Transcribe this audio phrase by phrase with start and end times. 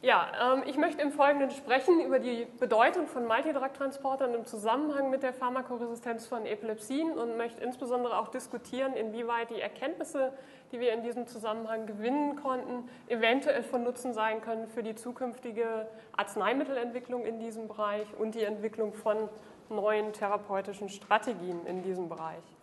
[0.00, 5.24] Ja, ähm, ich möchte im Folgenden sprechen über die Bedeutung von Multidrug-Transportern im Zusammenhang mit
[5.24, 10.32] der Pharmakoresistenz von Epilepsien und möchte insbesondere auch diskutieren, inwieweit die Erkenntnisse,
[10.70, 15.88] die wir in diesem Zusammenhang gewinnen konnten, eventuell von Nutzen sein können für die zukünftige
[16.16, 19.28] Arzneimittelentwicklung in diesem Bereich und die Entwicklung von
[19.68, 22.57] neuen therapeutischen Strategien in diesem Bereich.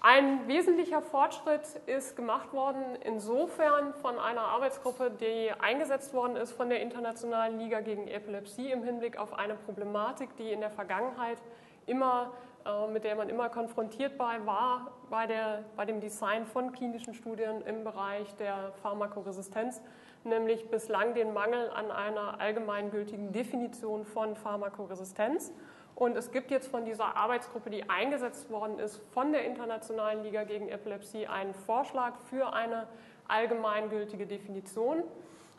[0.00, 6.68] Ein wesentlicher Fortschritt ist gemacht worden insofern von einer Arbeitsgruppe, die eingesetzt worden ist von
[6.68, 11.38] der Internationalen Liga gegen Epilepsie im Hinblick auf eine Problematik, die in der Vergangenheit
[11.86, 12.30] immer,
[12.64, 17.60] äh, mit der man immer konfrontiert war, bei, der, bei dem Design von klinischen Studien
[17.62, 19.82] im Bereich der Pharmakoresistenz,
[20.22, 25.52] nämlich bislang den Mangel an einer allgemeingültigen Definition von Pharmakoresistenz.
[25.98, 30.44] Und es gibt jetzt von dieser Arbeitsgruppe, die eingesetzt worden ist, von der Internationalen Liga
[30.44, 32.86] gegen Epilepsie einen Vorschlag für eine
[33.26, 35.02] allgemeingültige Definition.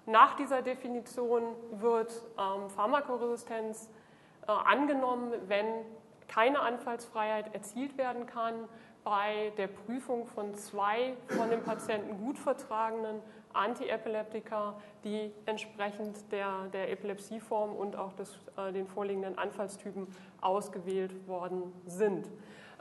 [0.05, 3.89] Nach dieser Definition wird ähm, Pharmakoresistenz
[4.47, 5.65] äh, angenommen, wenn
[6.29, 8.53] keine Anfallsfreiheit erzielt werden kann
[9.03, 13.21] bei der Prüfung von zwei von dem Patienten gut vertragenen
[13.53, 20.07] Antiepileptika, die entsprechend der, der Epilepsieform und auch des, äh, den vorliegenden Anfallstypen
[20.39, 22.29] ausgewählt worden sind.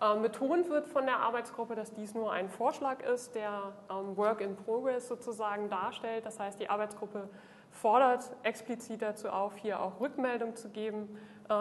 [0.01, 4.41] Ähm, betont wird von der Arbeitsgruppe, dass dies nur ein Vorschlag ist, der ähm, Work
[4.41, 6.25] in Progress sozusagen darstellt.
[6.27, 7.29] Das heißt, die Arbeitsgruppe
[7.71, 11.19] fordert explizit dazu auf, hier auch Rückmeldung zu geben,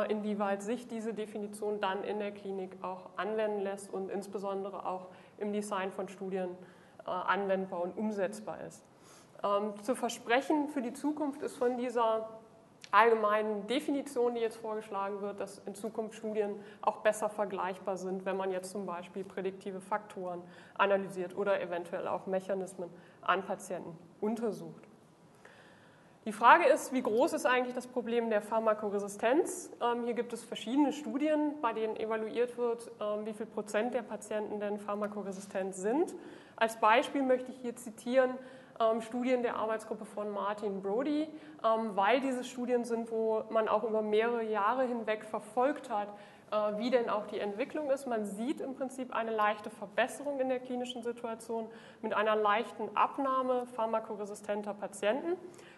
[0.09, 5.07] inwieweit sich diese Definition dann in der Klinik auch anwenden lässt und insbesondere auch
[5.37, 6.49] im Design von Studien
[7.05, 8.83] äh, anwendbar und umsetzbar ist.
[9.43, 12.29] Ähm, zu versprechen für die Zukunft ist von dieser
[12.91, 18.37] allgemeinen Definition, die jetzt vorgeschlagen wird, dass in Zukunft Studien auch besser vergleichbar sind, wenn
[18.37, 20.41] man jetzt zum Beispiel prädiktive Faktoren
[20.77, 22.89] analysiert oder eventuell auch Mechanismen
[23.21, 24.86] an Patienten untersucht.
[26.27, 29.71] Die Frage ist, wie groß ist eigentlich das Problem der Pharmakoresistenz?
[29.81, 34.01] Ähm, hier gibt es verschiedene Studien, bei denen evaluiert wird, ähm, wie viel Prozent der
[34.01, 36.13] Patienten denn pharmakoresistent sind.
[36.57, 38.31] Als Beispiel möchte ich hier zitieren
[38.77, 41.29] ähm, Studien der Arbeitsgruppe von Martin Brody,
[41.63, 46.09] ähm, weil diese Studien sind, wo man auch über mehrere Jahre hinweg verfolgt hat,
[46.51, 48.07] äh, wie denn auch die Entwicklung ist.
[48.07, 51.69] Man sieht im Prinzip eine leichte Verbesserung in der klinischen Situation
[52.01, 55.37] mit einer leichten Abnahme pharmakoresistenter Patienten,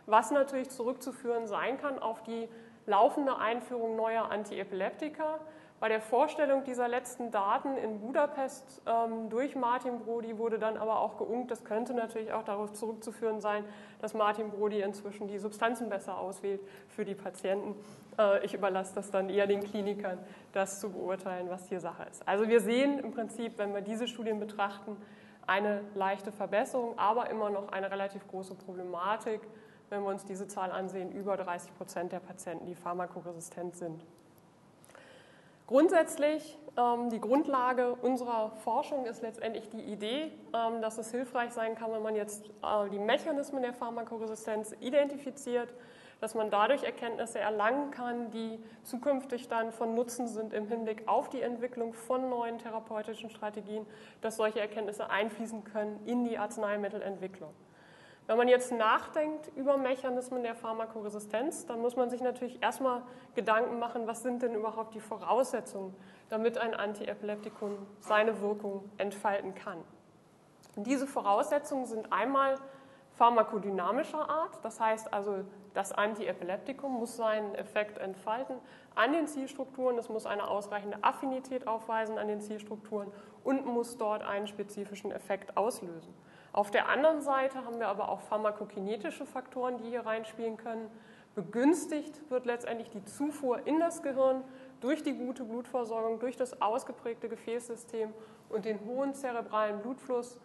[0.09, 2.49] was natürlich zurückzuführen sein kann auf die
[2.85, 5.39] laufende Einführung neuer Antiepileptika
[5.79, 10.99] bei der Vorstellung dieser letzten Daten in Budapest ähm, durch Martin Brody wurde dann aber
[10.99, 13.63] auch geungt, das könnte natürlich auch darauf zurückzuführen sein,
[14.01, 16.59] dass Martin Brody inzwischen die Substanzen besser auswählt
[16.89, 17.75] für die Patienten.
[18.17, 20.17] Äh, ich überlasse das dann eher den Klinikern,
[20.51, 22.27] das zu beurteilen, was hier Sache ist.
[22.27, 24.97] Also wir sehen im Prinzip, wenn wir diese Studien betrachten,
[25.47, 29.39] eine leichte Verbesserung, aber immer noch eine relativ große Problematik,
[29.89, 34.03] wenn wir uns diese Zahl ansehen, über 30 Prozent der Patienten, die pharmakoresistent sind.
[35.69, 41.75] Grundsätzlich, ähm, die Grundlage unserer Forschung ist letztendlich die Idee, ähm, dass es hilfreich sein
[41.75, 45.71] kann, wenn man jetzt äh, die Mechanismen der Pharmakoresistenz identifiziert,
[46.21, 51.29] dass man dadurch Erkenntnisse erlangen kann, die zukünftig dann von Nutzen sind im Hinblick auf
[51.29, 53.85] die Entwicklung von neuen therapeutischen Strategien,
[54.21, 57.53] dass solche Erkenntnisse einfließen können in die Arzneimittelentwicklung.
[58.29, 63.01] Wenn man jetzt nachdenkt über Mechanismen der Pharmakoresistenz, dann muss man sich natürlich erstmal
[63.33, 65.95] Gedanken machen, was sind denn überhaupt die Voraussetzungen,
[66.29, 69.79] damit ein Antiepileptikum seine Wirkung entfalten kann.
[70.75, 72.59] Und diese Voraussetzungen sind einmal
[73.17, 78.57] pharmakodynamischer Art, das heißt also, das Antiepileptikum muss seinen Effekt entfalten
[78.93, 83.11] an den Zielstrukturen, es muss eine ausreichende Affinität aufweisen an den Zielstrukturen
[83.43, 86.13] und muss dort einen spezifischen Effekt auslösen.
[86.51, 90.89] Auf der anderen Seite haben wir aber auch pharmakokinetische Faktoren, die hier reinspielen können.
[91.35, 94.43] Begünstigt wird letztendlich die Zufuhr in das Gehirn
[94.81, 98.13] durch die gute Blutversorgung, durch das ausgeprägte Gefäßsystem
[98.49, 100.37] und den hohen zerebralen Blutfluss.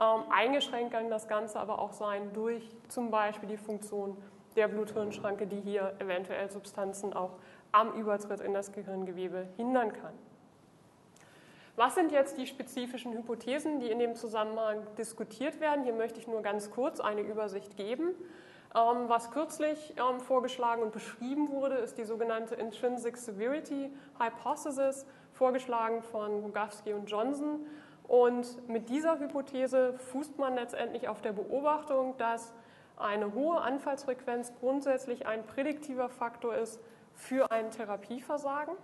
[0.00, 4.16] Ähm, eingeschränkt kann das Ganze aber auch sein durch zum Beispiel die Funktion
[4.54, 7.32] der Blut-Hirn-Schranke, die hier eventuell Substanzen auch
[7.72, 10.14] am Übertritt in das Gehirngewebe hindern kann.
[11.78, 15.84] Was sind jetzt die spezifischen Hypothesen, die in dem Zusammenhang diskutiert werden?
[15.84, 18.16] Hier möchte ich nur ganz kurz eine Übersicht geben.
[18.74, 26.02] Ähm, was kürzlich ähm, vorgeschlagen und beschrieben wurde, ist die sogenannte Intrinsic Severity Hypothesis, vorgeschlagen
[26.02, 27.64] von Rogawski und Johnson.
[28.08, 32.52] Und mit dieser Hypothese fußt man letztendlich auf der Beobachtung, dass
[32.96, 36.80] eine hohe Anfallsfrequenz grundsätzlich ein prädiktiver Faktor ist
[37.14, 38.74] für ein Therapieversagen.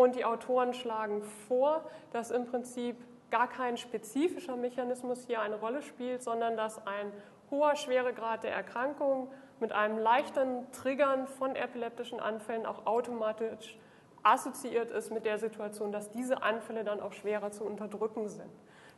[0.00, 2.96] Und die Autoren schlagen vor, dass im Prinzip
[3.30, 7.12] gar kein spezifischer Mechanismus hier eine Rolle spielt, sondern dass ein
[7.50, 9.30] hoher Schweregrad der Erkrankung
[9.60, 13.78] mit einem leichten Triggern von epileptischen Anfällen auch automatisch
[14.22, 18.50] assoziiert ist mit der Situation, dass diese Anfälle dann auch schwerer zu unterdrücken sind.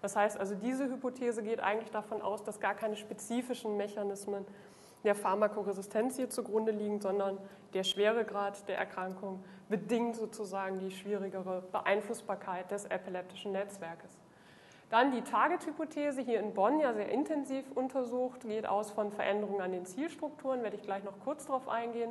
[0.03, 4.47] Das heißt also, diese Hypothese geht eigentlich davon aus, dass gar keine spezifischen Mechanismen
[5.05, 7.39] der Pharmakoresistenz hier zugrunde liegen, sondern
[7.75, 14.19] der Schweregrad der Erkrankung bedingt sozusagen die schwierigere Beeinflussbarkeit des epileptischen Netzwerkes.
[14.91, 19.73] Dann die Target-Hypothese hier in Bonn, ja sehr intensiv untersucht, geht aus von Veränderungen an
[19.73, 22.11] den Zielstrukturen, werde ich gleich noch kurz darauf eingehen.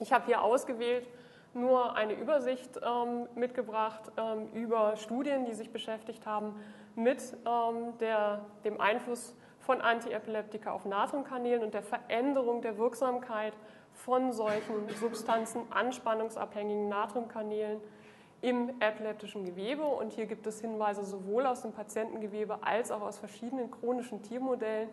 [0.00, 1.06] Ich habe hier ausgewählt
[1.54, 6.54] nur eine Übersicht ähm, mitgebracht ähm, über Studien, die sich beschäftigt haben
[6.94, 13.52] mit ähm, der, dem Einfluss von Antiepileptika auf Natriumkanälen und der Veränderung der Wirksamkeit
[13.92, 17.80] von solchen Substanzen, anspannungsabhängigen Natriumkanälen
[18.40, 19.82] im epileptischen Gewebe.
[19.82, 24.88] Und hier gibt es Hinweise sowohl aus dem Patientengewebe als auch aus verschiedenen chronischen Tiermodellen.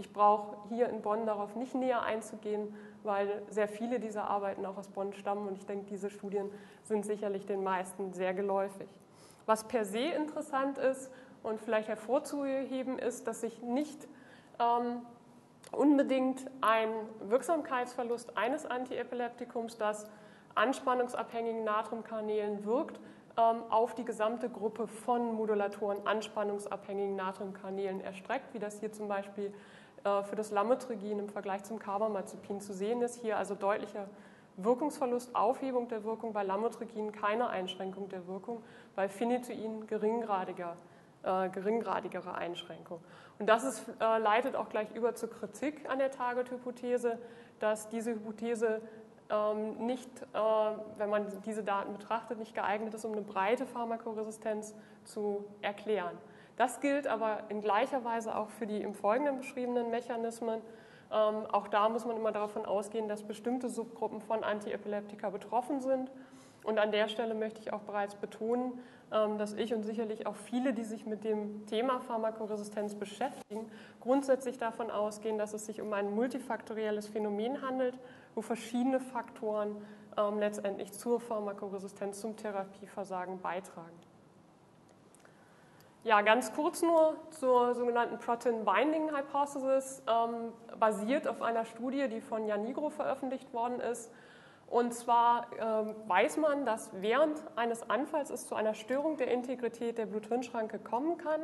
[0.00, 4.78] Ich brauche hier in Bonn darauf nicht näher einzugehen, weil sehr viele dieser Arbeiten auch
[4.78, 6.50] aus Bonn stammen und ich denke, diese Studien
[6.84, 8.88] sind sicherlich den meisten sehr geläufig.
[9.44, 11.12] Was per se interessant ist
[11.42, 14.08] und vielleicht hervorzuheben ist, dass sich nicht
[14.58, 15.02] ähm,
[15.70, 16.88] unbedingt ein
[17.28, 20.06] Wirksamkeitsverlust eines Antiepileptikums, das
[20.54, 22.98] anspannungsabhängigen Natriumkanälen wirkt,
[23.36, 29.52] ähm, auf die gesamte Gruppe von Modulatoren anspannungsabhängigen Natriumkanälen erstreckt, wie das hier zum Beispiel
[30.02, 33.20] für das Lamotrigin im Vergleich zum Carbamazepin zu sehen ist.
[33.20, 34.08] Hier also deutlicher
[34.56, 38.62] Wirkungsverlust, Aufhebung der Wirkung, bei Lamotrigin keine Einschränkung der Wirkung,
[38.94, 40.76] bei Phenytoin geringgradiger,
[41.22, 43.00] äh, geringgradigere Einschränkung.
[43.38, 47.18] Und das ist, äh, leitet auch gleich über zur Kritik an der Target-Hypothese,
[47.58, 48.82] dass diese Hypothese
[49.30, 50.38] ähm, nicht, äh,
[50.98, 54.74] wenn man diese Daten betrachtet, nicht geeignet ist, um eine breite Pharmakoresistenz
[55.04, 56.18] zu erklären.
[56.60, 60.60] Das gilt aber in gleicher Weise auch für die im Folgenden beschriebenen Mechanismen.
[61.10, 66.10] Ähm, auch da muss man immer davon ausgehen, dass bestimmte Subgruppen von Antiepileptika betroffen sind.
[66.62, 68.78] Und an der Stelle möchte ich auch bereits betonen,
[69.10, 73.70] ähm, dass ich und sicherlich auch viele, die sich mit dem Thema Pharmakoresistenz beschäftigen,
[74.00, 77.98] grundsätzlich davon ausgehen, dass es sich um ein multifaktorielles Phänomen handelt
[78.34, 79.76] wo verschiedene Faktoren
[80.18, 84.09] ähm, letztendlich zur Pharmakoresistenz, zum Therapieversagen beitragen.
[86.02, 92.22] Ja, ganz kurz nur zur sogenannten Protein Binding Hypothesis, ähm, basiert auf einer Studie, die
[92.22, 94.10] von Jan Nigro veröffentlicht worden ist.
[94.66, 99.98] Und zwar ähm, weiß man, dass während eines Anfalls es zu einer Störung der Integrität
[99.98, 101.42] der Blut-Hirn-Schranke kommen kann.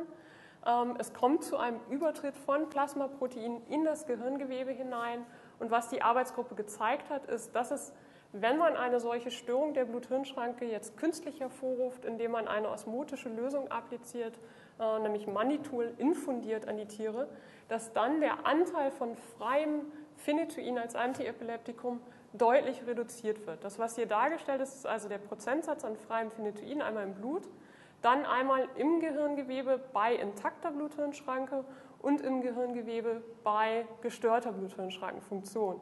[0.65, 5.23] Ähm, es kommt zu einem Übertritt von Plasmaproteinen in das Gehirngewebe hinein
[5.59, 7.93] und was die Arbeitsgruppe gezeigt hat, ist, dass es,
[8.33, 13.71] wenn man eine solche Störung der Blut-Hirn-Schranke jetzt künstlich hervorruft, indem man eine osmotische Lösung
[13.71, 14.37] appliziert,
[14.79, 17.27] äh, nämlich Manitol infundiert an die Tiere,
[17.67, 19.81] dass dann der Anteil von freiem
[20.17, 22.01] Phenytoin als Antiepileptikum
[22.33, 23.63] deutlich reduziert wird.
[23.63, 27.47] Das, was hier dargestellt ist, ist also der Prozentsatz an freiem Phenytoin einmal im Blut,
[28.01, 31.63] dann einmal im Gehirngewebe bei intakter Blut-Hirn-Schranke
[31.99, 35.81] und im Gehirngewebe bei gestörter Bluthirnschrankenfunktion.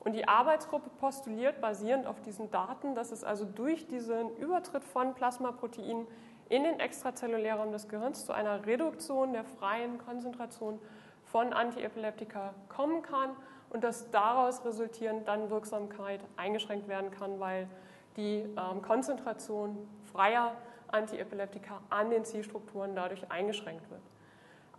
[0.00, 5.14] Und die Arbeitsgruppe postuliert basierend auf diesen Daten, dass es also durch diesen Übertritt von
[5.14, 6.06] Plasmaproteinen
[6.48, 10.80] in den extrazellulären Raum des Gehirns zu einer Reduktion der freien Konzentration
[11.24, 13.30] von Antiepileptika kommen kann
[13.68, 17.68] und dass daraus resultierend dann Wirksamkeit eingeschränkt werden kann, weil
[18.16, 20.56] die ähm, Konzentration freier
[20.88, 24.02] Antiepileptika an den Zielstrukturen dadurch eingeschränkt wird.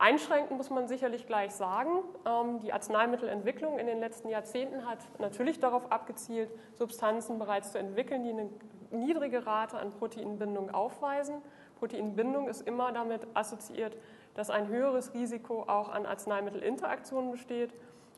[0.02, 2.00] Einschränken muss man sicherlich gleich sagen.
[2.26, 8.24] Ähm, die Arzneimittelentwicklung in den letzten Jahrzehnten hat natürlich darauf abgezielt, Substanzen bereits zu entwickeln,
[8.24, 8.50] die eine
[8.90, 11.36] niedrige Rate an Proteinbindung aufweisen.
[11.78, 13.96] Proteinbindung ist immer damit assoziiert,
[14.34, 17.72] dass ein höheres Risiko auch an Arzneimittelinteraktionen besteht.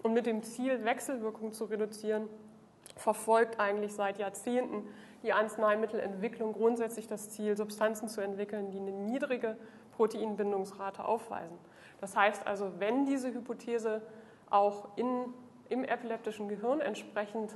[0.04, 2.30] Und mit dem Ziel, Wechselwirkung zu reduzieren,
[2.96, 4.88] verfolgt eigentlich seit Jahrzehnten
[5.22, 9.58] die Arzneimittelentwicklung grundsätzlich das Ziel, Substanzen zu entwickeln, die eine niedrige
[9.98, 11.58] Proteinbindungsrate aufweisen.
[12.04, 14.02] Das heißt also, wenn diese Hypothese
[14.50, 15.34] auch in,
[15.70, 17.56] im epileptischen Gehirn entsprechend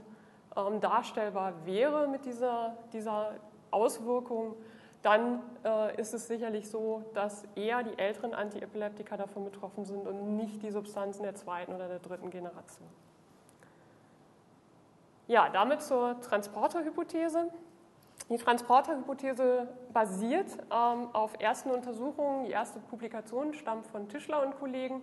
[0.56, 3.34] ähm, darstellbar wäre mit dieser, dieser
[3.72, 4.56] Auswirkung,
[5.01, 10.38] dann äh, ist es sicherlich so, dass eher die älteren Antiepileptika davon betroffen sind und
[10.38, 12.88] nicht die Substanzen der zweiten oder der dritten Generation.
[15.27, 17.50] Ja, damit zur Transporterhypothese.
[18.29, 22.43] Die Transporterhypothese basiert ähm, auf ersten Untersuchungen.
[22.43, 25.01] Die erste Publikation stammt von Tischler und Kollegen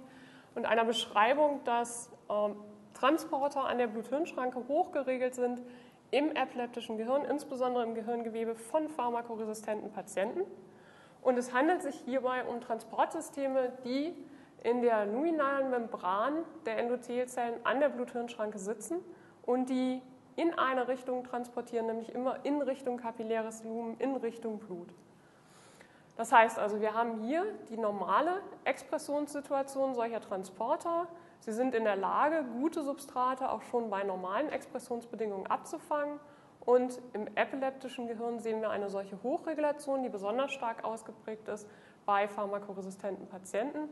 [0.55, 2.57] und einer Beschreibung, dass ähm,
[2.93, 5.63] Transporter an der Blut-Hirn-Schranke hochgeregelt sind
[6.11, 10.43] im epileptischen Gehirn, insbesondere im Gehirngewebe von pharmakoresistenten Patienten.
[11.23, 14.15] Und es handelt sich hierbei um Transportsysteme, die
[14.63, 18.99] in der luminalen Membran der Endothelzellen an der Blut-Hirn-Schranke sitzen
[19.43, 20.03] und die
[20.37, 24.89] in eine Richtung transportieren, nämlich immer in Richtung kapilläres Lumen, in Richtung Blut.
[26.17, 31.09] Das heißt also, wir haben hier die normale Expressionssituation solcher Transporter.
[31.41, 36.21] Sie sind in der Lage, gute Substrate auch schon bei normalen Expressionsbedingungen abzufangen.
[36.65, 41.69] Und im epileptischen Gehirn sehen wir eine solche Hochregulation, die besonders stark ausgeprägt ist
[42.07, 43.89] bei pharmakoresistenten Patienten.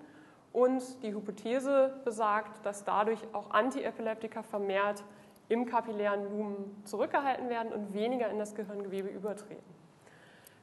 [0.52, 5.02] Und die Hypothese besagt, dass dadurch auch Antiepileptika vermehrt
[5.52, 9.62] im kapillären Lumen zurückgehalten werden und weniger in das Gehirngewebe übertreten.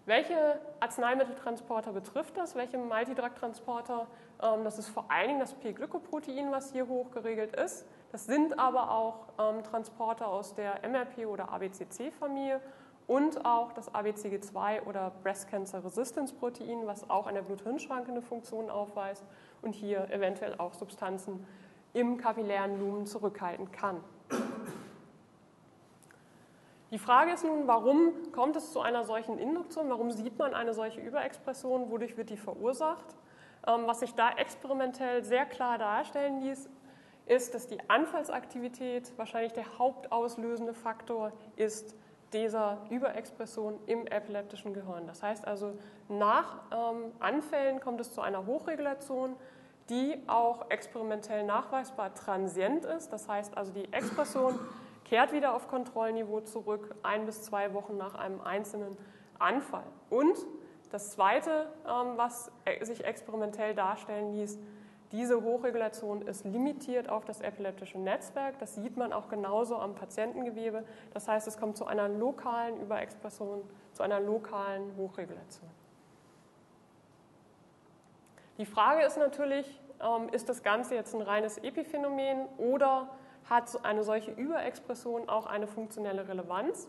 [0.08, 2.55] Welche Arzneimitteltransporter betrifft das?
[2.55, 4.08] Welche Multidrug-Transporter?
[4.41, 7.86] Ähm, das ist vor allen Dingen das P-Glykoprotein, was hier hochgeregelt ist.
[8.12, 12.60] Das sind aber auch ähm, Transporter aus der MRP- oder ABCC-Familie
[13.05, 18.24] und auch das ABCG2 oder Breast Cancer Resistance Protein, was auch an der Blut-Hirn-Schranke eine
[18.24, 19.24] Funktion aufweist
[19.62, 21.46] und hier eventuell auch Substanzen
[21.93, 23.98] im kapillären Lumen zurückhalten kann.
[26.91, 29.89] Die Frage ist nun, warum kommt es zu einer solchen Induktion?
[29.89, 31.91] Warum sieht man eine solche Überexpression?
[31.91, 33.15] Wodurch wird die verursacht?
[33.67, 36.67] Ähm, was sich da experimentell sehr klar darstellen ließ,
[37.27, 41.96] ist, dass die Anfallsaktivität wahrscheinlich der hauptauslösende Faktor ist
[42.34, 45.05] dieser Überexpression im epileptischen Gehirn.
[45.05, 45.74] Das heißt also,
[46.08, 49.36] nach ähm, Anfällen kommt es zu einer Hochregulation,
[49.89, 53.13] die auch experimentell nachweisbar transient ist.
[53.13, 54.60] Das heißt also, die Expression
[55.09, 58.95] kehrt wieder auf Kontrollniveau zurück, ein bis zwei Wochen nach einem einzelnen
[59.39, 59.85] Anfall.
[60.11, 60.37] Und
[60.91, 64.59] das Zweite, ähm, was e-, sich experimentell darstellen ließ,
[65.11, 68.59] diese Hochregulation ist limitiert auf das epileptische Netzwerk.
[68.59, 70.83] Das sieht man auch genauso am Patientengewebe.
[71.15, 73.63] Das heißt, es kommt zu einer lokalen Überexpression,
[73.93, 75.67] zu einer lokalen Hochregulation.
[78.59, 83.09] Die Frage ist natürlich, ähm, ist das Ganze jetzt ein reines Epiphänomen oder
[83.50, 86.88] hat eine solche Überexpression auch eine funktionelle Relevanz.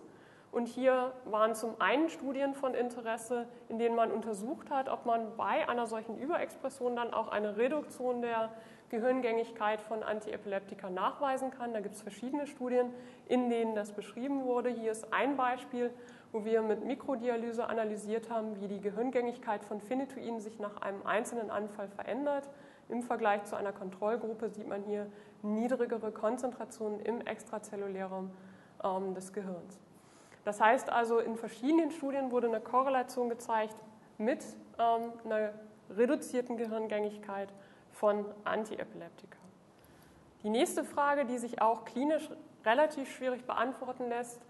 [0.52, 5.37] Und hier waren zum einen Studien von Interesse, in denen man untersucht hat, ob man
[5.37, 8.50] bei einer solchen Überexpression dann auch eine Reduktion der
[8.90, 11.73] Gehirngängigkeit von Antiepileptika nachweisen kann.
[11.73, 12.93] Da gibt es verschiedene Studien,
[13.29, 14.71] in denen das beschrieben wurde.
[14.71, 15.93] Hier ist ein Beispiel,
[16.33, 21.50] wo wir mit Mikrodialyse analysiert haben, wie die Gehirngängigkeit von Phenytoin sich nach einem einzelnen
[21.50, 22.49] Anfall verändert.
[22.90, 25.06] Im Vergleich zu einer Kontrollgruppe sieht man hier
[25.42, 28.30] niedrigere Konzentrationen im Extrazellulärum
[28.82, 29.80] ähm, des Gehirns.
[30.44, 33.76] Das heißt also, in verschiedenen Studien wurde eine Korrelation gezeigt
[34.18, 34.44] mit
[34.78, 35.52] ähm, einer
[35.90, 37.52] reduzierten Gehirngängigkeit
[37.92, 39.38] von Antiepileptika.
[40.42, 42.28] Die nächste Frage, die sich auch klinisch
[42.64, 44.40] relativ schwierig beantworten lässt,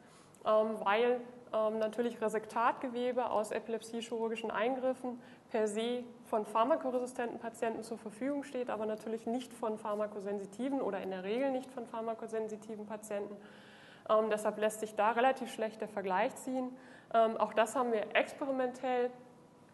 [0.47, 1.21] ähm, weil
[1.53, 5.21] ähm, natürlich Resektatgewebe aus epilepsiechirurgischen Eingriffen
[5.51, 11.11] per se von pharmakoresistenten Patienten zur Verfügung steht, aber natürlich nicht von pharmakosensitiven oder in
[11.11, 13.37] der Regel nicht von pharmakosensitiven Patienten.
[14.09, 16.71] Ähm, deshalb lässt sich da relativ schlecht der Vergleich ziehen.
[17.13, 19.11] Ähm, auch das haben wir experimentell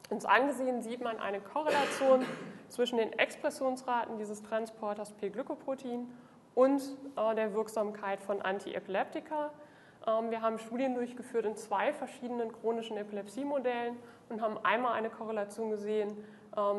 [0.09, 2.25] uns angesehen, sieht man eine Korrelation
[2.69, 6.09] zwischen den Expressionsraten dieses Transporters P-Glykoprotein
[6.55, 6.83] und
[7.17, 9.51] äh, der Wirksamkeit von Antiepileptika.
[10.07, 13.97] Ähm, wir haben Studien durchgeführt in zwei verschiedenen chronischen Epilepsiemodellen
[14.31, 16.17] und haben einmal eine Korrelation gesehen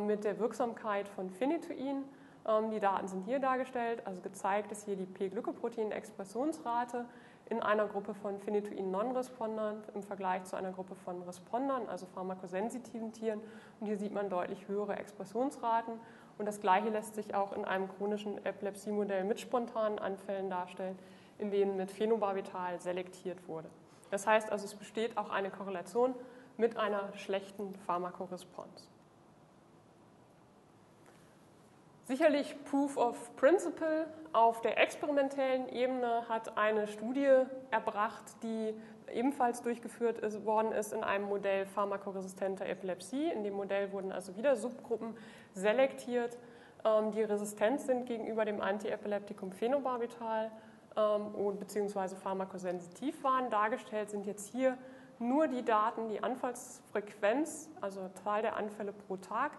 [0.05, 2.03] mit der Wirksamkeit von Phenytoin.
[2.47, 7.05] Ähm, die Daten sind hier dargestellt, also gezeigt ist hier die P-Glykoprotein-Expressionsrate
[7.49, 13.39] in einer Gruppe von Phenytoin-Non-Respondern im Vergleich zu einer Gruppe von Respondern, also pharmakosensitiven Tieren.
[13.79, 15.93] Und hier sieht man deutlich höhere Expressionsraten.
[16.37, 20.97] Und das Gleiche lässt sich auch in einem chronischen Epilepsiemodell mit spontanen Anfällen darstellen
[21.37, 23.69] in denen mit Phenobarbital selektiert wurde.
[24.09, 26.15] Das heißt also, es besteht auch eine Korrelation
[26.57, 28.87] mit einer schlechten Pharmakoresponse.
[32.07, 38.73] Sicherlich Proof of Principle auf der experimentellen Ebene hat eine Studie erbracht, die
[39.11, 43.29] ebenfalls durchgeführt ist, worden ist in einem Modell pharmakoresistenter Epilepsie.
[43.29, 45.17] In dem Modell wurden also wieder Subgruppen
[45.53, 46.37] selektiert,
[46.85, 50.49] ähm, die resistent sind gegenüber dem Antiepileptikum Phenobarbital
[50.95, 53.49] ähm, beziehungsweise pharmakosensitiv waren.
[53.49, 54.77] Dargestellt sind jetzt hier
[55.19, 59.51] nur die Daten, die Anfallsfrequenz, also Zahl der Anfälle pro Tag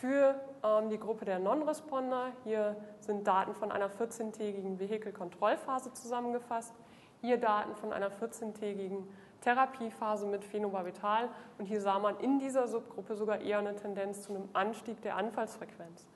[0.00, 2.32] für ähm, die Gruppe der Non-Responder.
[2.44, 6.74] Hier sind Daten von einer 14-tägigen Vehikelkontrollphase zusammengefasst.
[7.20, 9.04] Hier Daten von einer 14-tägigen
[9.40, 14.34] Therapiephase mit Phenobarbital und hier sah man in dieser Subgruppe sogar eher eine Tendenz zu
[14.34, 16.06] einem Anstieg der Anfallsfrequenz.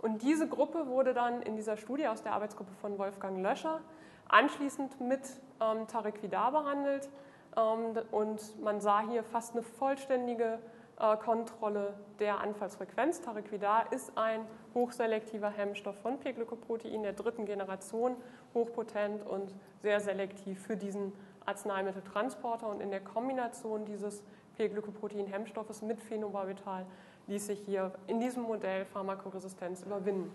[0.00, 3.80] Und diese Gruppe wurde dann in dieser Studie aus der Arbeitsgruppe von Wolfgang Löscher
[4.28, 5.22] anschließend mit
[5.60, 7.08] ähm, Tariquidar behandelt
[7.56, 10.58] ähm, und man sah hier fast eine vollständige
[10.98, 13.20] Kontrolle der Anfallsfrequenz.
[13.20, 18.16] Tariquidar ist ein hochselektiver Hemmstoff von P-Glykoprotein der dritten Generation,
[18.54, 21.12] hochpotent und sehr selektiv für diesen
[21.46, 24.22] Arzneimitteltransporter und in der Kombination dieses
[24.56, 26.84] P-Glykoprotein-Hemmstoffes mit Phenobarbital
[27.28, 30.32] ließ sich hier in diesem Modell Pharmakoresistenz überwinden.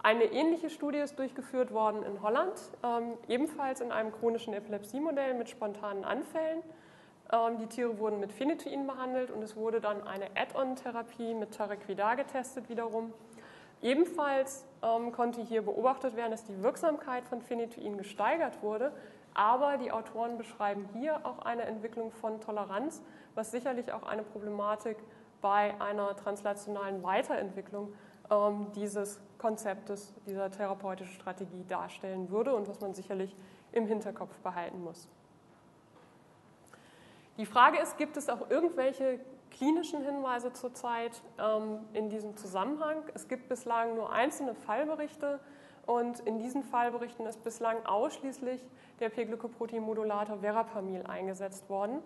[0.00, 2.52] Eine ähnliche Studie ist durchgeführt worden in Holland,
[2.84, 6.62] ähm, ebenfalls in einem chronischen Epilepsiemodell mit spontanen Anfällen.
[7.32, 12.16] Ähm, die Tiere wurden mit Phenetuin behandelt und es wurde dann eine Add-on-Therapie mit Taraquidar
[12.16, 13.12] getestet wiederum.
[13.82, 18.92] Ebenfalls ähm, konnte hier beobachtet werden, dass die Wirksamkeit von Phenetuin gesteigert wurde,
[19.34, 23.02] aber die Autoren beschreiben hier auch eine Entwicklung von Toleranz,
[23.34, 24.96] was sicherlich auch eine Problematik
[25.40, 27.92] bei einer translationalen Weiterentwicklung
[28.30, 33.36] ähm, dieses Konzeptes, dieser therapeutischen Strategie darstellen würde und was man sicherlich
[33.70, 35.08] im Hinterkopf behalten muss.
[37.38, 39.20] Die Frage ist, gibt es auch irgendwelche
[39.52, 42.96] klinischen Hinweise zurzeit ähm, in diesem Zusammenhang?
[43.14, 45.38] Es gibt bislang nur einzelne Fallberichte
[45.86, 48.60] und in diesen Fallberichten ist bislang ausschließlich
[48.98, 52.02] der P-Glykoprotein-Modulator Verapamil eingesetzt worden.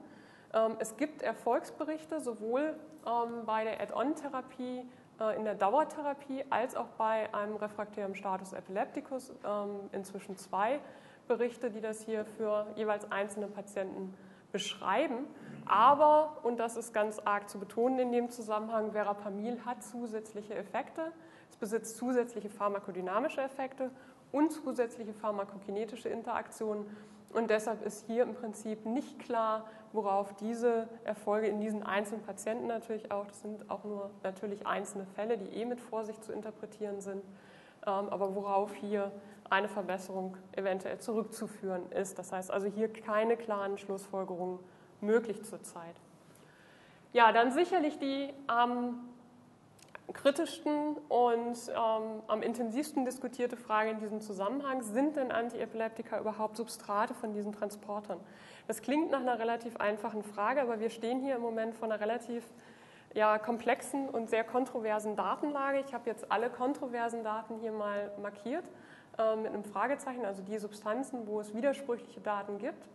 [0.52, 4.86] Ähm, es gibt Erfolgsberichte sowohl ähm, bei der Add-on-Therapie
[5.18, 10.78] äh, in der Dauertherapie als auch bei einem refraktären Status epilepticus, ähm, inzwischen zwei
[11.26, 14.12] Berichte, die das hier für jeweils einzelne Patienten
[14.52, 15.26] beschreiben.
[15.66, 21.12] Aber, und das ist ganz arg zu betonen in dem Zusammenhang, Verapamil hat zusätzliche Effekte.
[21.50, 23.90] Es besitzt zusätzliche pharmakodynamische Effekte
[24.32, 26.86] und zusätzliche pharmakokinetische Interaktionen.
[27.32, 32.66] Und deshalb ist hier im Prinzip nicht klar, worauf diese Erfolge in diesen einzelnen Patienten
[32.66, 37.00] natürlich auch, das sind auch nur natürlich einzelne Fälle, die eh mit Vorsicht zu interpretieren
[37.00, 37.22] sind,
[37.86, 39.12] ähm, aber worauf hier
[39.52, 42.18] eine Verbesserung eventuell zurückzuführen ist.
[42.18, 44.58] Das heißt also hier keine klaren Schlussfolgerungen
[45.00, 45.94] möglich zurzeit.
[47.12, 49.08] Ja, dann sicherlich die am
[50.12, 57.14] kritischsten und ähm, am intensivsten diskutierte Frage in diesem Zusammenhang, sind denn Antiepileptika überhaupt Substrate
[57.14, 58.18] von diesen Transportern?
[58.66, 62.00] Das klingt nach einer relativ einfachen Frage, aber wir stehen hier im Moment vor einer
[62.00, 62.44] relativ
[63.14, 65.80] ja, komplexen und sehr kontroversen Datenlage.
[65.86, 68.64] Ich habe jetzt alle kontroversen Daten hier mal markiert
[69.18, 72.88] äh, mit einem Fragezeichen, also die Substanzen, wo es widersprüchliche Daten gibt.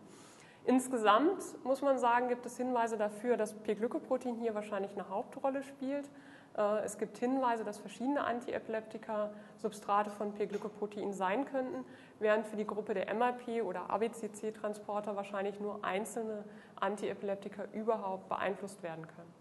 [0.65, 6.09] Insgesamt muss man sagen, gibt es Hinweise dafür, dass P-Glykoprotein hier wahrscheinlich eine Hauptrolle spielt.
[6.57, 11.85] Äh, es gibt Hinweise, dass verschiedene Antiepileptika Substrate von P-Glykoprotein sein könnten,
[12.19, 16.43] während für die Gruppe der MAP oder ABCC-Transporter wahrscheinlich nur einzelne
[16.75, 19.33] Antiepileptika überhaupt beeinflusst werden können.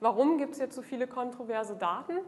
[0.00, 2.18] Warum gibt es jetzt so viele kontroverse Daten?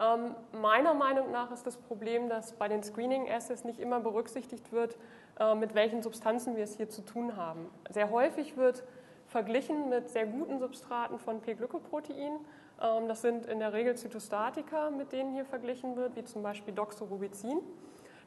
[0.00, 4.96] Ähm, meiner Meinung nach ist das Problem, dass bei den Screening-Assays nicht immer berücksichtigt wird,
[5.38, 7.70] äh, mit welchen Substanzen wir es hier zu tun haben.
[7.90, 8.84] Sehr häufig wird
[9.26, 12.38] verglichen mit sehr guten Substraten von P-Glykoprotein
[12.80, 16.74] ähm, das sind in der Regel Zytostatika, mit denen hier verglichen wird, wie zum Beispiel
[16.74, 17.60] Doxorubicin.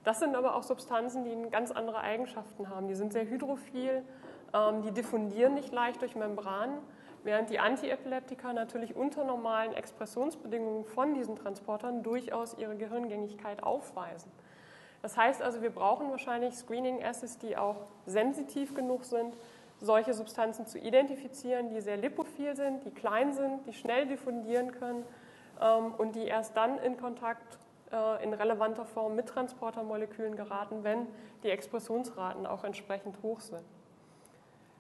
[0.04, 2.88] Das sind aber auch Substanzen, die ganz andere Eigenschaften haben.
[2.88, 4.04] Die sind sehr hydrophil,
[4.54, 6.78] ähm, die diffundieren nicht leicht durch Membranen,
[7.24, 14.32] während die Antiepileptika natürlich unter normalen Expressionsbedingungen von diesen Transportern durchaus ihre Gehirngängigkeit aufweisen.
[15.02, 19.34] Das heißt also, wir brauchen wahrscheinlich Screening-Assays, die auch sensitiv genug sind,
[19.80, 25.06] solche Substanzen zu identifizieren, die sehr lipophil sind, die klein sind, die schnell diffundieren können
[25.62, 27.58] ähm, und die erst dann in Kontakt
[27.92, 31.08] äh, in relevanter Form mit Transportermolekülen geraten, wenn
[31.44, 33.64] die Expressionsraten auch entsprechend hoch sind.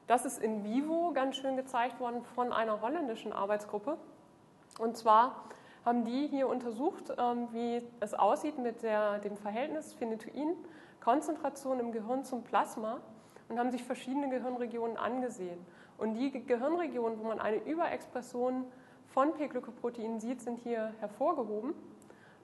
[0.09, 3.95] Das ist in vivo ganz schön gezeigt worden von einer holländischen Arbeitsgruppe.
[4.79, 5.43] Und zwar
[5.85, 12.23] haben die hier untersucht, ähm, wie es aussieht mit der, dem Verhältnis Phenetuin-Konzentration im Gehirn
[12.23, 13.01] zum Plasma
[13.49, 15.63] und haben sich verschiedene Gehirnregionen angesehen.
[15.99, 18.65] Und die Gehirnregionen, wo man eine Überexpression
[19.13, 21.75] von P-Glykoproteinen sieht, sind hier hervorgehoben.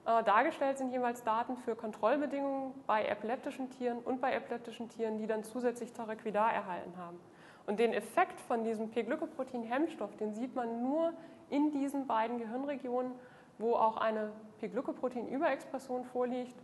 [0.04, 5.26] Äh, dargestellt sind jeweils Daten für Kontrollbedingungen bei epileptischen Tieren und bei epileptischen Tieren, die
[5.26, 7.18] dann zusätzlich Taraquidar erhalten haben.
[7.66, 11.12] Und den Effekt von diesem P-Glykoprotein-Hemmstoff, den sieht man nur
[11.50, 13.12] in diesen beiden Gehirnregionen,
[13.58, 16.56] wo auch eine P-Glykoprotein-Überexpression vorliegt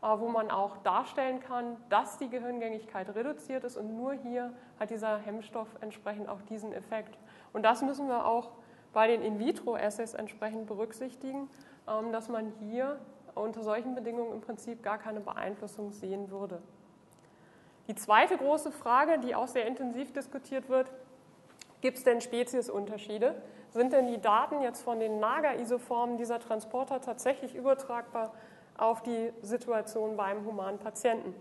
[0.00, 5.18] wo man auch darstellen kann, dass die Gehirngängigkeit reduziert ist und nur hier hat dieser
[5.18, 7.18] Hemmstoff entsprechend auch diesen Effekt.
[7.52, 8.52] Und das müssen wir auch
[8.92, 11.50] bei den In-vitro-Assays entsprechend berücksichtigen,
[11.88, 12.98] ähm, dass man hier
[13.34, 16.62] unter solchen Bedingungen im Prinzip gar keine Beeinflussung sehen würde.
[17.88, 20.92] Die zweite große Frage, die auch sehr intensiv diskutiert wird,
[21.80, 23.34] gibt es denn Speziesunterschiede?
[23.70, 28.34] Sind denn die Daten jetzt von den Nager-Isoformen dieser Transporter tatsächlich übertragbar
[28.76, 31.34] auf die Situation beim humanen Patienten?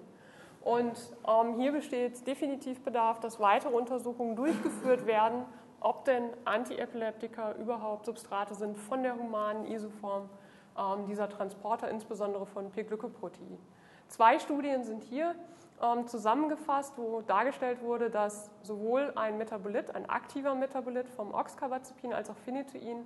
[0.61, 5.43] Und ähm, hier besteht definitiv Bedarf, dass weitere Untersuchungen durchgeführt werden,
[5.81, 10.29] ob denn Antiepileptika überhaupt Substrate sind von der humanen Isoform
[10.77, 13.57] ähm, dieser Transporter, insbesondere von P-Glykoprotein.
[14.07, 15.35] Zwei Studien sind hier
[16.07, 22.37] zusammengefasst, wo dargestellt wurde, dass sowohl ein Metabolit, ein aktiver Metabolit vom Oxcarbazepin als auch
[22.37, 23.05] Phenytoin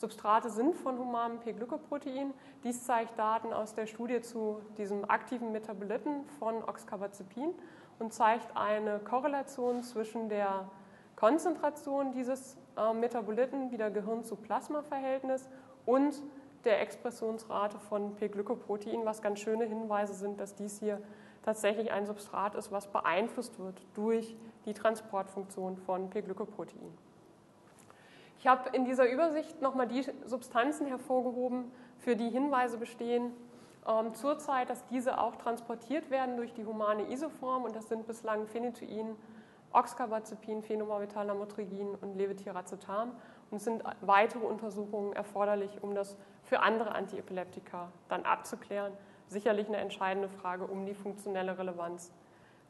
[0.00, 2.32] Substrate sind von humanem P-Glykoprotein.
[2.64, 7.52] Dies zeigt Daten aus der Studie zu diesem aktiven Metaboliten von Oxcarbazepin
[7.98, 10.70] und zeigt eine Korrelation zwischen der
[11.16, 15.50] Konzentration dieses äh, Metaboliten, wieder Gehirn zu Plasma-Verhältnis
[15.84, 16.22] und
[16.64, 21.02] der Expressionsrate von P-Glykoprotein, was ganz schöne Hinweise sind, dass dies hier
[21.42, 26.92] tatsächlich ein Substrat ist, was beeinflusst wird durch die Transportfunktion von P-Glykoprotein.
[28.38, 33.32] Ich habe in dieser Übersicht nochmal die Substanzen hervorgehoben, für die Hinweise bestehen
[33.86, 38.46] ähm, zurzeit, dass diese auch transportiert werden durch die humane Isoform und das sind bislang
[38.46, 39.16] Phenytoin,
[39.72, 43.12] Oxcarbazepin, Phenobarbital-Lamotrigin und Levetiracetam
[43.50, 48.92] und es sind weitere Untersuchungen erforderlich, um das für andere Antiepileptika dann abzuklären.
[49.30, 52.12] Sicherlich eine entscheidende Frage, um die funktionelle Relevanz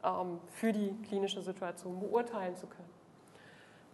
[0.03, 3.01] ähm, für die klinische Situation beurteilen zu können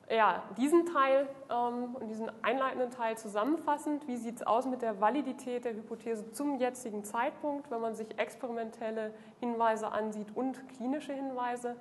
[0.09, 5.01] ja, diesen Teil ähm, und diesen einleitenden Teil zusammenfassend, wie sieht es aus mit der
[5.01, 11.75] Validität der Hypothese zum jetzigen Zeitpunkt, wenn man sich experimentelle Hinweise ansieht und klinische Hinweise.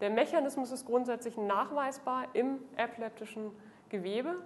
[0.00, 3.52] Der Mechanismus ist grundsätzlich nachweisbar im epileptischen
[3.88, 4.36] Gewebe.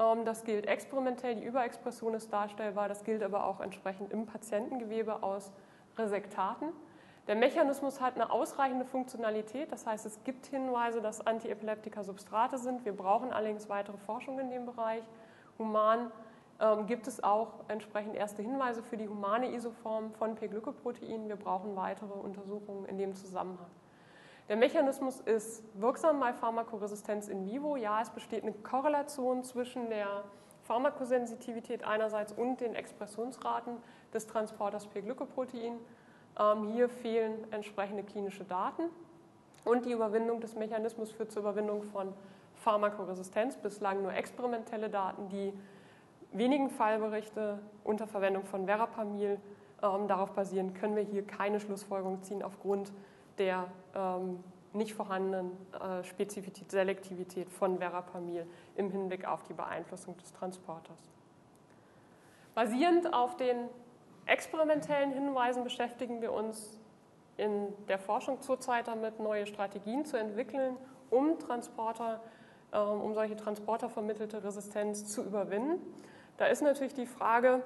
[0.00, 5.22] Ähm, das gilt experimentell, die Überexpression ist darstellbar, das gilt aber auch entsprechend im Patientengewebe
[5.22, 5.52] aus
[5.98, 6.72] Resektaten.
[7.28, 12.84] Der Mechanismus hat eine ausreichende Funktionalität, das heißt, es gibt Hinweise, dass Antiepileptika Substrate sind.
[12.84, 15.04] Wir brauchen allerdings weitere Forschung in dem Bereich.
[15.58, 16.10] Human
[16.60, 21.28] ähm, gibt es auch entsprechend erste Hinweise für die humane Isoform von P-Glykoprotein.
[21.28, 23.70] Wir brauchen weitere Untersuchungen in dem Zusammenhang.
[24.50, 27.76] Der Mechanismus ist wirksam bei Pharmakoresistenz in vivo.
[27.76, 30.24] Ja, es besteht eine Korrelation zwischen der
[30.64, 33.76] Pharmakosensitivität einerseits und den Expressionsraten
[34.12, 35.74] des Transporters P-Glykoprotein.
[36.36, 38.82] Ähm, hier fehlen entsprechende klinische Daten
[39.64, 42.12] und die Überwindung des Mechanismus führt zur Überwindung von
[42.56, 45.52] Pharmakoresistenz, bislang nur experimentelle Daten, die
[46.32, 49.38] wenigen Fallberichte unter Verwendung von Verapamil
[49.80, 52.90] ähm, darauf basieren, können wir hier keine Schlussfolgerung ziehen aufgrund
[53.40, 60.32] der ähm, nicht vorhandenen äh, Spezifität, Selektivität von Verapamil im Hinblick auf die Beeinflussung des
[60.32, 60.98] Transporters.
[62.54, 63.68] Basierend auf den
[64.26, 66.78] experimentellen Hinweisen beschäftigen wir uns
[67.36, 70.76] in der Forschung zurzeit damit, neue Strategien zu entwickeln,
[71.08, 72.20] um Transporter,
[72.72, 75.80] ähm, um solche transportervermittelte Resistenz zu überwinden.
[76.36, 77.62] Da ist natürlich die Frage,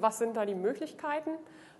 [0.00, 1.30] was sind da die Möglichkeiten?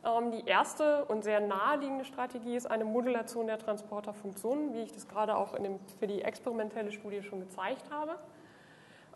[0.05, 5.09] Ähm, die erste und sehr naheliegende Strategie ist eine Modulation der Transporterfunktionen, wie ich das
[5.09, 8.17] gerade auch dem, für die experimentelle Studie schon gezeigt habe.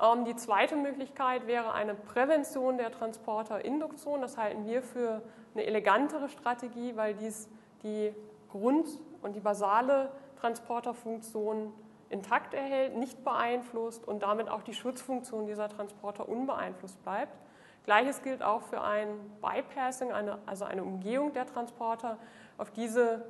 [0.01, 4.21] Ähm, die zweite Möglichkeit wäre eine Prävention der Transporterinduktion.
[4.21, 5.23] Das halten wir für
[5.55, 7.49] eine elegantere Strategie, weil dies
[7.83, 8.15] die
[8.51, 10.11] Grund- und die basale
[10.41, 11.73] Transporterfunktion
[12.11, 17.39] intakt erhält, nicht beeinflusst und damit auch die Schutzfunktion dieser Transporter unbeeinflusst bleibt.
[17.85, 19.09] Gleiches gilt auch für ein
[19.41, 22.17] Bypassing, eine, also eine Umgehung der Transporter.
[22.57, 23.25] Auf diese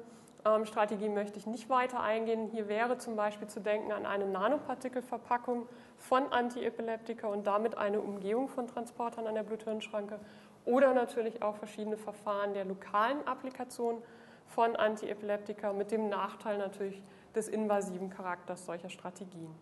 [0.44, 2.48] ähm, Strategie möchte ich nicht weiter eingehen.
[2.52, 8.48] Hier wäre zum Beispiel zu denken an eine Nanopartikelverpackung von Antiepileptika und damit eine Umgehung
[8.48, 10.18] von Transportern an der Blut-Hirn-Schranke
[10.64, 14.02] oder natürlich auch verschiedene Verfahren der lokalen Applikation
[14.46, 17.02] von Antiepileptika mit dem Nachteil natürlich
[17.34, 19.54] des invasiven Charakters solcher Strategien.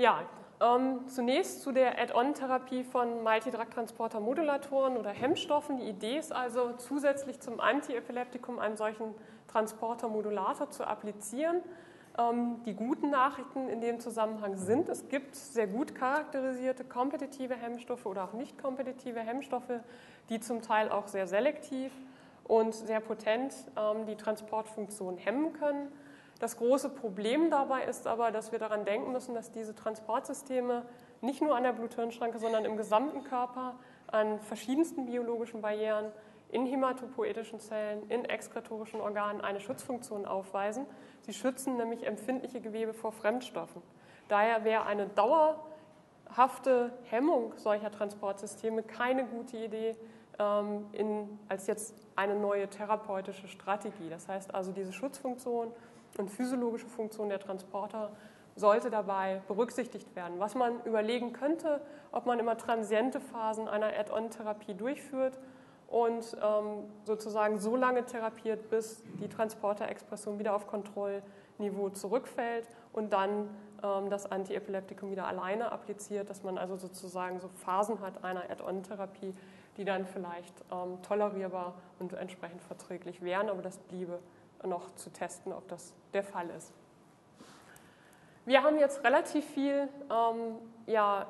[0.00, 0.22] Ja,
[0.62, 5.76] ähm, zunächst zu der Add-on-Therapie von Multidrug-Transporter-Modulatoren oder Hemmstoffen.
[5.76, 9.14] Die Idee ist also, zusätzlich zum Antiepileptikum einen solchen
[9.48, 11.60] Transporter-Modulator zu applizieren.
[12.16, 18.06] Ähm, die guten Nachrichten in dem Zusammenhang sind, es gibt sehr gut charakterisierte kompetitive Hemmstoffe
[18.06, 19.80] oder auch nicht kompetitive Hemmstoffe,
[20.30, 21.92] die zum Teil auch sehr selektiv
[22.44, 25.92] und sehr potent ähm, die Transportfunktion hemmen können.
[26.40, 30.84] Das große Problem dabei ist aber, dass wir daran denken müssen, dass diese Transportsysteme
[31.20, 33.76] nicht nur an der Blut-Hirn-Schranke, sondern im gesamten Körper
[34.08, 36.06] an verschiedensten biologischen Barrieren
[36.50, 40.86] in hämatopoetischen Zellen, in exkretorischen Organen eine Schutzfunktion aufweisen.
[41.20, 43.82] Sie schützen nämlich empfindliche Gewebe vor Fremdstoffen.
[44.26, 45.60] Daher wäre eine Dauer
[46.30, 49.96] dauerhafte Hemmung solcher Transportsysteme keine gute Idee
[50.38, 54.08] ähm, in, als jetzt eine neue therapeutische Strategie.
[54.08, 55.72] Das heißt also, diese Schutzfunktion
[56.18, 58.10] und physiologische Funktion der Transporter
[58.56, 60.38] sollte dabei berücksichtigt werden.
[60.38, 61.80] Was man überlegen könnte,
[62.12, 65.38] ob man immer transiente Phasen einer Add-on-Therapie durchführt
[65.88, 73.48] und ähm, sozusagen so lange therapiert, bis die Transporterexpression wieder auf Kontrollniveau zurückfällt und dann
[73.82, 79.34] ähm, das Antiepileptikum wieder alleine appliziert, dass man also sozusagen so Phasen hat einer Add-on-Therapie,
[79.76, 84.20] die dann vielleicht ähm, tolerierbar und entsprechend verträglich wären, aber das bliebe
[84.64, 86.72] noch zu testen, ob das der Fall ist.
[88.46, 91.26] Wir haben jetzt relativ viel ähm, ja,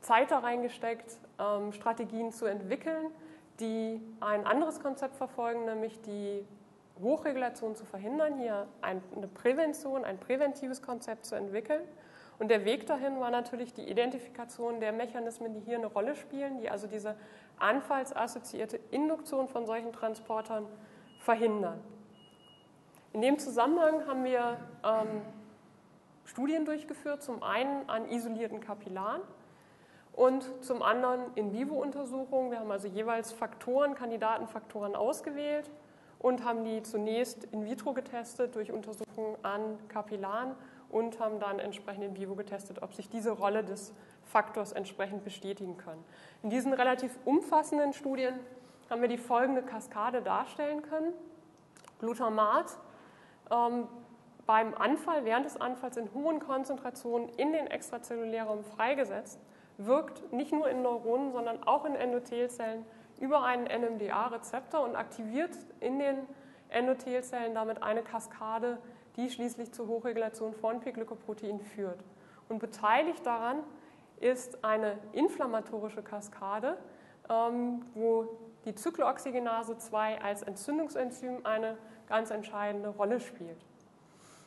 [0.00, 3.10] Zeit da reingesteckt, ähm, Strategien zu entwickeln,
[3.60, 6.44] die ein anderes Konzept verfolgen, nämlich die
[7.00, 9.00] Hochregulation zu verhindern, hier eine
[9.34, 11.82] Prävention, ein präventives Konzept zu entwickeln.
[12.38, 16.58] Und der Weg dahin war natürlich die Identifikation der Mechanismen, die hier eine Rolle spielen,
[16.58, 17.16] die also diese
[17.58, 20.66] anfallsassoziierte Induktion von solchen Transportern
[21.18, 21.80] verhindern.
[23.12, 25.22] In dem Zusammenhang haben wir ähm,
[26.24, 29.22] Studien durchgeführt, zum einen an isolierten Kapillaren
[30.12, 32.50] und zum anderen In-vivo-Untersuchungen.
[32.50, 35.70] Wir haben also jeweils Faktoren, Kandidatenfaktoren ausgewählt
[36.18, 40.54] und haben die zunächst in vitro getestet durch Untersuchungen an Kapillaren
[40.90, 43.92] und haben dann entsprechend in vivo getestet, ob sich diese Rolle des
[44.24, 45.98] Faktors entsprechend bestätigen kann.
[46.42, 48.34] In diesen relativ umfassenden Studien
[48.90, 51.12] haben wir die folgende Kaskade darstellen können.
[51.98, 52.78] Glutamat
[53.50, 53.88] ähm,
[54.46, 59.40] beim Anfall, während des Anfalls in hohen Konzentrationen in den Extrazellulären freigesetzt,
[59.76, 62.84] wirkt nicht nur in Neuronen, sondern auch in Endothelzellen
[63.20, 66.16] über einen NMDA-Rezeptor und aktiviert in den
[66.68, 68.78] Endothelzellen damit eine Kaskade,
[69.16, 71.98] die schließlich zur Hochregulation von P-Glykoprotein führt.
[72.48, 73.58] Und beteiligt daran
[74.20, 76.78] ist eine inflammatorische Kaskade,
[77.28, 78.28] ähm, wo
[78.64, 81.76] die Zyklooxygenase 2 als Entzündungsenzym eine
[82.08, 83.64] ganz entscheidende Rolle spielt.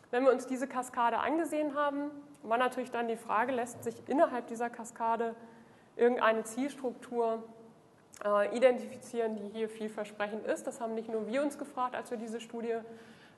[0.09, 2.11] Wenn wir uns diese Kaskade angesehen haben,
[2.43, 5.35] war natürlich dann die Frage, lässt sich innerhalb dieser Kaskade
[5.95, 7.43] irgendeine Zielstruktur
[8.25, 10.67] äh, identifizieren, die hier vielversprechend ist.
[10.67, 12.77] Das haben nicht nur wir uns gefragt, als wir diese Studie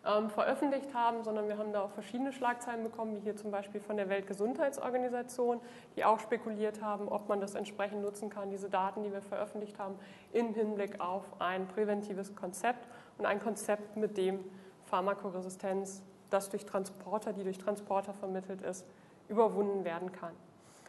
[0.06, 3.80] ähm, veröffentlicht haben, sondern wir haben da auch verschiedene Schlagzeilen bekommen, wie hier zum Beispiel
[3.80, 5.62] von der Weltgesundheitsorganisation,
[5.96, 9.80] die auch spekuliert haben, ob man das entsprechend nutzen kann, diese Daten, die wir veröffentlicht
[9.80, 9.96] haben,
[10.34, 12.88] im Hinblick auf ein präventives Konzept
[13.18, 14.40] und ein Konzept, mit dem
[14.86, 18.86] Pharmakoresistenz, das durch Transporter, die durch Transporter vermittelt ist,
[19.30, 20.34] überwunden werden kann.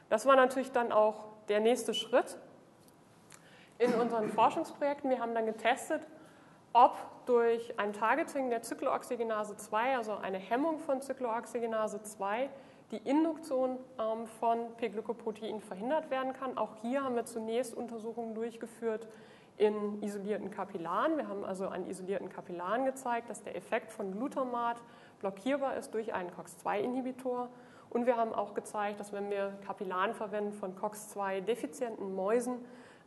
[0.09, 2.39] Das war natürlich dann auch der nächste Schritt,
[3.79, 5.11] in unseren Forschungsprojekten.
[5.11, 6.07] Wir haben dann getestet,
[6.75, 12.51] ob durch ein Targeting der Zyklooxygenase 2, also eine Hemmung von Zyklooxygenase 2,
[12.91, 16.59] die Induktion ähm, von P-Glykoprotein verhindert werden kann.
[16.59, 19.07] Auch hier haben wir zunächst Untersuchungen durchgeführt
[19.57, 21.17] in isolierten Kapillaren.
[21.17, 24.83] Wir haben also an isolierten Kapillaren gezeigt, dass der Effekt von Glutamat
[25.21, 27.49] blockierbar ist durch einen COX-2-Inhibitor.
[27.89, 32.57] Und wir haben auch gezeigt, dass wenn wir Kapillaren verwenden von COX-2-defizienten Mäusen,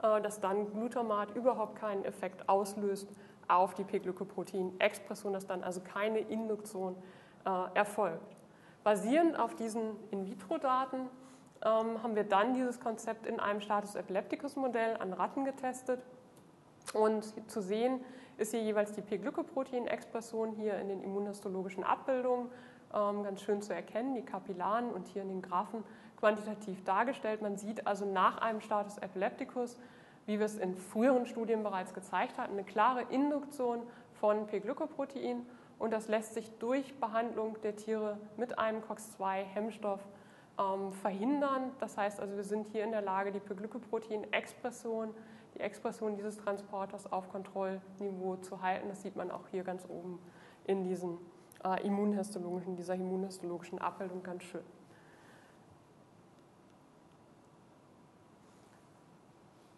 [0.01, 3.09] äh, dass dann Glutamat überhaupt keinen Effekt auslöst
[3.47, 6.95] auf die P-Glykoprotein-Expression, dass dann also keine Induktion
[7.45, 8.35] äh, erfolgt.
[8.83, 11.09] Basierend auf diesen In-vitro-Daten
[11.63, 16.01] ähm, haben wir dann dieses Konzept in einem Status Epilepticus-Modell an Ratten getestet.
[16.93, 17.99] Und zu sehen
[18.37, 22.49] ist hier jeweils die P-Glykoprotein-Expression hier in den immunhistologischen Abbildungen
[22.93, 25.83] ähm, ganz schön zu erkennen, die Kapillaren und hier in den Graphen
[26.17, 27.41] quantitativ dargestellt.
[27.41, 29.77] Man sieht also nach einem Status Epilepticus,
[30.27, 33.81] wie wir es in früheren Studien bereits gezeigt hatten, eine klare Induktion
[34.19, 35.45] von P-Glykoprotein
[35.79, 40.01] und das lässt sich durch Behandlung der Tiere mit einem COX-2-Hemmstoff
[40.59, 41.71] ähm, verhindern.
[41.79, 45.13] Das heißt also, wir sind hier in der Lage, die P-Glykoprotein-Expression,
[45.55, 48.89] die Expression dieses Transporters auf Kontrollniveau zu halten.
[48.89, 50.19] Das sieht man auch hier ganz oben
[50.65, 51.17] in diesen
[51.63, 54.63] äh, immunhistologischen, dieser immunhistologischen Abbildung ganz schön.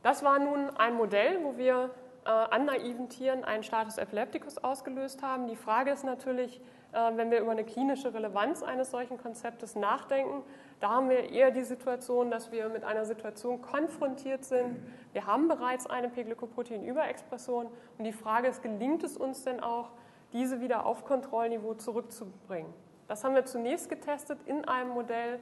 [0.02, 1.92] Das war nun ein Modell, wo wir
[2.26, 5.48] äh, an naiven Tieren einen Status Epilepticus ausgelöst haben.
[5.48, 6.62] Die Frage ist natürlich,
[6.94, 10.44] äh, wenn wir über eine klinische Relevanz eines solchen Konzeptes nachdenken,
[10.80, 14.78] da haben wir eher die Situation, dass wir mit einer Situation konfrontiert sind.
[15.12, 19.92] Wir haben bereits eine P-Glykoprotein-Überexpression und die Frage ist, gelingt es uns denn auch,
[20.32, 22.72] diese wieder auf Kontrollniveau zurückzubringen?
[23.08, 25.40] Das haben wir zunächst getestet in einem Modell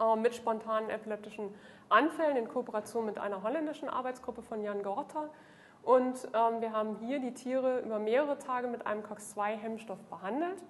[0.00, 1.54] äh, mit spontanen epileptischen
[1.88, 5.30] Anfällen in Kooperation mit einer holländischen Arbeitsgruppe von Jan Gorter.
[5.82, 10.62] Und ähm, wir haben hier die Tiere über mehrere Tage mit einem COX-2-Hemmstoff behandelt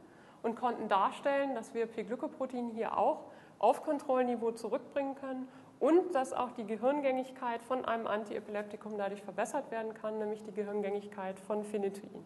[0.43, 3.25] und konnten darstellen, dass wir P-Glykoprotein hier auch
[3.59, 5.49] auf Kontrollniveau zurückbringen können
[5.81, 11.39] und dass auch die Gehirngängigkeit von einem Antiepileptikum dadurch verbessert werden kann, nämlich die Gehirngängigkeit
[11.41, 12.25] von Phenetoin.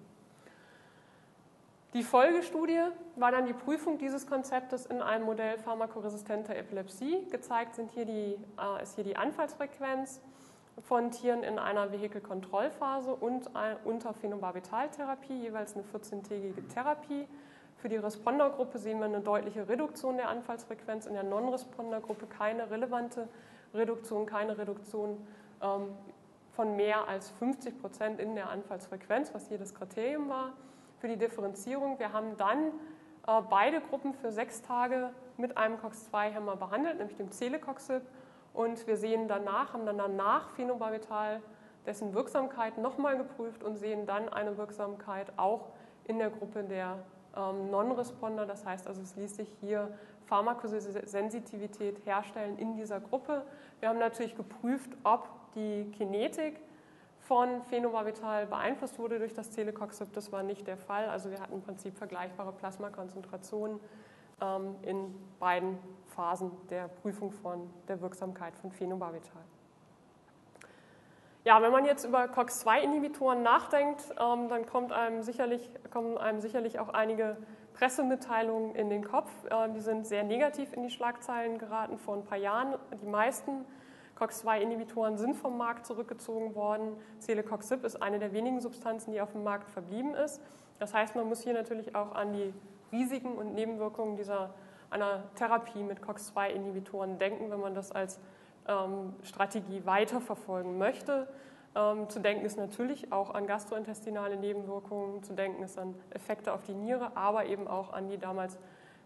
[1.93, 2.83] Die Folgestudie
[3.17, 7.27] war dann die Prüfung dieses Konzeptes in einem Modell pharmakoresistenter Epilepsie.
[7.33, 10.21] Gezeigt sind hier die, äh, ist hier die Anfallsfrequenz
[10.87, 13.51] von Tieren in einer Vehikelkontrollphase und
[13.85, 17.27] unter Phenobarbitaltherapie, jeweils eine 14-tägige Therapie.
[17.77, 23.29] Für die Respondergruppe sehen wir eine deutliche Reduktion der Anfallsfrequenz, in der Non-Responder-Gruppe keine relevante
[23.75, 25.27] Reduktion, keine Reduktion
[25.61, 25.89] ähm,
[26.53, 30.53] von mehr als 50 Prozent in der Anfallsfrequenz, was hier das Kriterium war
[31.01, 31.99] für die Differenzierung.
[31.99, 32.67] Wir haben dann
[33.27, 38.03] äh, beide Gruppen für sechs Tage mit einem COX-2-Hämmer behandelt, nämlich dem Celecoxib.
[38.53, 41.41] Und wir sehen danach, haben dann danach Phenobarbital
[41.87, 45.69] dessen Wirksamkeit nochmal geprüft und sehen dann eine Wirksamkeit auch
[46.05, 46.99] in der Gruppe der
[47.37, 48.47] ähm, Non-Responder.
[48.47, 49.91] Das heißt also, es ließ sich hier
[50.27, 53.45] Pharmakosensitivität herstellen in dieser Gruppe.
[53.81, 56.61] Wir haben natürlich geprüft, ob die Kinetik
[57.31, 60.13] von Phenobarbital beeinflusst wurde durch das Telecoxib.
[60.15, 61.09] Das war nicht der Fall.
[61.09, 63.79] Also wir hatten im Prinzip vergleichbare Plasmakonzentrationen
[64.41, 69.43] ähm, in beiden Phasen der Prüfung von der Wirksamkeit von Phenobarbital.
[71.45, 76.81] Ja, wenn man jetzt über COX-2-Inhibitoren nachdenkt, ähm, dann kommt einem sicherlich, kommen einem sicherlich
[76.81, 77.37] auch einige
[77.75, 79.31] Pressemitteilungen in den Kopf.
[79.49, 82.75] Äh, die sind sehr negativ in die Schlagzeilen geraten vor ein paar Jahren.
[83.01, 83.65] Die meisten
[84.21, 86.93] COX-2-Inhibitoren sind vom Markt zurückgezogen worden.
[87.21, 90.43] Celecoxib ist eine der wenigen Substanzen, die auf dem Markt verblieben ist.
[90.79, 92.53] Das heißt, man muss hier natürlich auch an die
[92.93, 94.53] Risiken und Nebenwirkungen dieser,
[94.91, 98.21] einer Therapie mit COX-2-Inhibitoren denken, wenn man das als
[98.69, 101.27] ähm, Strategie weiterverfolgen möchte.
[101.75, 106.63] Ähm, zu denken ist natürlich auch an gastrointestinale Nebenwirkungen, zu denken ist an Effekte auf
[106.63, 108.59] die Niere, aber eben auch an die damals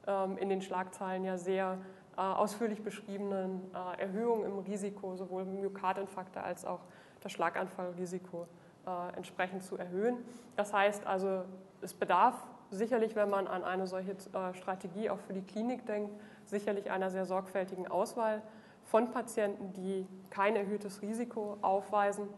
[0.06, 1.78] ähm, in den Schlagzeilen ja sehr
[2.20, 6.80] ausführlich beschriebenen äh, Erhöhungen im Risiko, sowohl Myokardinfarkte als auch
[7.20, 8.46] das Schlaganfallrisiko
[8.86, 10.18] äh, entsprechend zu erhöhen.
[10.56, 11.44] Das heißt also,
[11.80, 12.34] es bedarf
[12.70, 14.16] sicherlich, wenn man an eine solche
[14.52, 16.12] Strategie auch für die Klinik denkt,
[16.44, 18.42] sicherlich einer sehr sorgfältigen Auswahl
[18.84, 22.28] von Patienten, die kein erhöhtes Risiko aufweisen.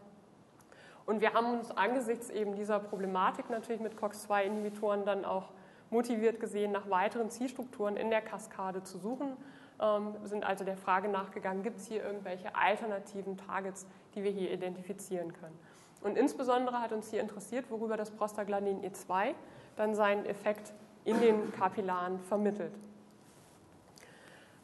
[1.05, 5.51] Und wir haben uns angesichts eben dieser Problematik natürlich mit COX-2-Inhibitoren dann auch
[5.89, 9.37] motiviert gesehen, nach weiteren Zielstrukturen in der Kaskade zu suchen.
[9.79, 13.85] Ähm, sind also der Frage nachgegangen, gibt es hier irgendwelche alternativen Targets,
[14.15, 15.57] die wir hier identifizieren können.
[16.01, 19.33] Und insbesondere hat uns hier interessiert, worüber das Prostaglandin E2
[19.75, 20.73] dann seinen Effekt
[21.05, 22.73] in den Kapillaren vermittelt.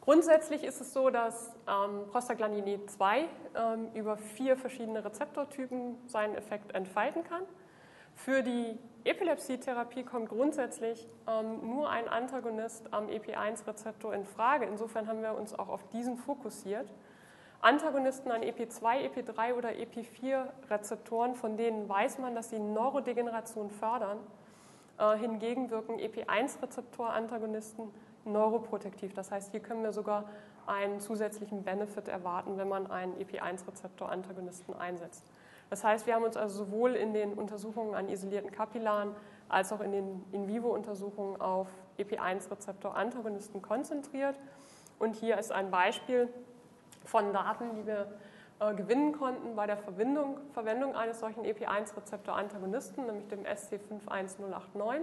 [0.00, 3.24] Grundsätzlich ist es so, dass ähm, Prostaglandin E2
[3.54, 7.42] ähm, über vier verschiedene Rezeptortypen seinen Effekt entfalten kann.
[8.14, 14.64] Für die Epilepsietherapie kommt grundsätzlich ähm, nur ein Antagonist am EP1-Rezeptor in Frage.
[14.64, 16.90] Insofern haben wir uns auch auf diesen fokussiert.
[17.60, 24.18] Antagonisten an EP2, EP3 oder EP4-Rezeptoren, von denen weiß man, dass sie Neurodegeneration fördern.
[24.98, 27.92] Äh, hingegen wirken EP1-Rezeptor-Antagonisten
[28.24, 29.12] neuroprotektiv.
[29.14, 30.24] Das heißt, hier können wir sogar
[30.66, 35.24] einen zusätzlichen Benefit erwarten, wenn man einen EP1-Rezeptor-Antagonisten einsetzt.
[35.70, 39.14] Das heißt, wir haben uns also sowohl in den Untersuchungen an isolierten Kapillaren
[39.48, 44.38] als auch in den In-vivo-Untersuchungen auf EP1-Rezeptor-Antagonisten konzentriert.
[44.98, 46.28] Und hier ist ein Beispiel
[47.04, 48.06] von Daten, die wir
[48.60, 55.00] äh, gewinnen konnten bei der Verwendung, Verwendung eines solchen EP1-Rezeptor-Antagonisten, nämlich dem SC51089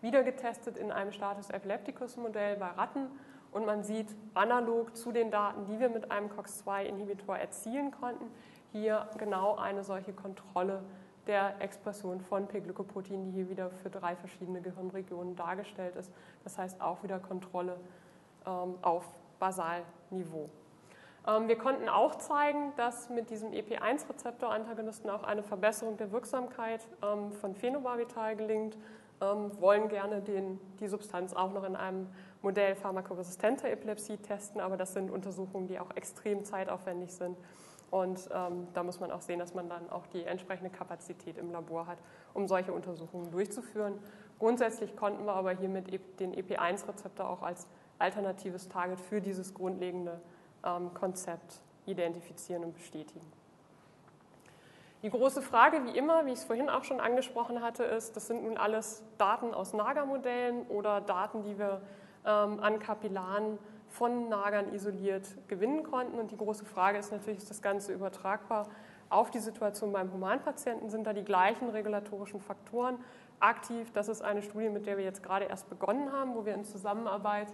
[0.00, 3.06] wieder getestet in einem Status Epilepticus Modell bei Ratten
[3.52, 8.24] und man sieht analog zu den Daten, die wir mit einem COX-2-Inhibitor erzielen konnten,
[8.72, 10.82] hier genau eine solche Kontrolle
[11.26, 16.12] der Expression von P-Glykoprotein, die hier wieder für drei verschiedene Gehirnregionen dargestellt ist.
[16.42, 17.78] Das heißt auch wieder Kontrolle
[18.46, 19.04] ähm, auf
[19.38, 20.48] Basalniveau.
[21.26, 27.30] Ähm, wir konnten auch zeigen, dass mit diesem EP1-Rezeptor-Antagonisten auch eine Verbesserung der Wirksamkeit ähm,
[27.32, 28.76] von Phenobarbital gelingt
[29.22, 32.08] ähm, wollen gerne den, die Substanz auch noch in einem
[32.42, 37.36] Modell pharmakoresistenter Epilepsie testen, aber das sind Untersuchungen, die auch extrem zeitaufwendig sind.
[37.92, 41.52] Und ähm, da muss man auch sehen, dass man dann auch die entsprechende Kapazität im
[41.52, 41.98] Labor hat,
[42.32, 43.98] um solche Untersuchungen durchzuführen.
[44.38, 47.66] Grundsätzlich konnten wir aber hiermit e den EP1-Rezeptor auch als
[47.98, 50.22] alternatives Target für dieses grundlegende
[50.64, 53.30] ähm, Konzept identifizieren und bestätigen.
[55.02, 58.26] Die große Frage, wie immer, wie ich es vorhin auch schon angesprochen hatte, ist, das
[58.26, 61.82] sind nun alles Daten aus Nagermodellen oder Daten, die wir
[62.24, 63.58] ähm, an Kapillaren
[63.92, 66.18] von Nagern isoliert gewinnen konnten.
[66.18, 68.68] Und die große Frage ist natürlich, ist das Ganze übertragbar
[69.10, 70.88] auf die Situation beim Humanpatienten?
[70.88, 72.98] Sind da die gleichen regulatorischen Faktoren
[73.40, 73.90] aktiv?
[73.92, 76.64] Das ist eine Studie, mit der wir jetzt gerade erst begonnen haben, wo wir in
[76.64, 77.52] Zusammenarbeit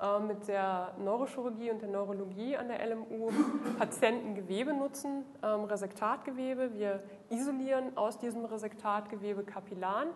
[0.00, 3.30] äh, mit der Neurochirurgie und der Neurologie an der LMU
[3.78, 6.74] Patientengewebe nutzen, ähm, Resektatgewebe.
[6.74, 10.08] Wir isolieren aus diesem Resektatgewebe Kapillaren.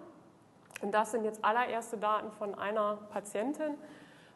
[0.82, 3.74] Und das sind jetzt allererste Daten von einer Patientin.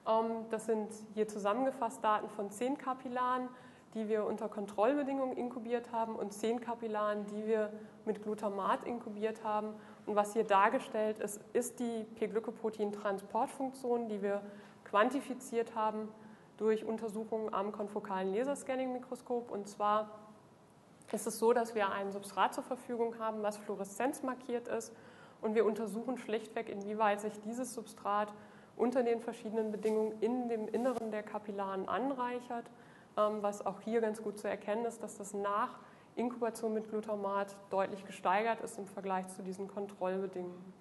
[0.09, 3.49] Ähm, das sind hier zusammengefasst Daten von zehn Kapillaren,
[3.95, 7.73] die wir unter Kontrollbedingungen inkubiert haben und zehn Kapillaren, die wir
[8.05, 9.75] mit Glutamat inkubiert haben.
[10.07, 14.43] Und was hier dargestellt ist, ist die P-Glykoprotein-Transportfunktion, die wir
[14.85, 16.09] quantifiziert haben
[16.57, 19.51] durch Untersuchungen am konfokalen Laserscanning-Mikroskop.
[19.51, 20.11] Und zwar
[21.13, 24.93] ist es so, dass wir ein Substrat zur Verfügung haben, was fluoreszenzmarkiert ist.
[25.41, 28.35] Und wir untersuchen schlichtweg, inwieweit sich dieses Substrat
[28.79, 32.71] unter den verschiedenen Bedingungen in dem Inneren der Kapillaren anreichert.
[33.17, 35.79] Ähm, was auch hier ganz gut zu erkennen ist, dass das nach
[36.15, 40.75] Inkubation mit Glutamat deutlich gesteigert ist im Vergleich zu diesen Kontrollbedingungen.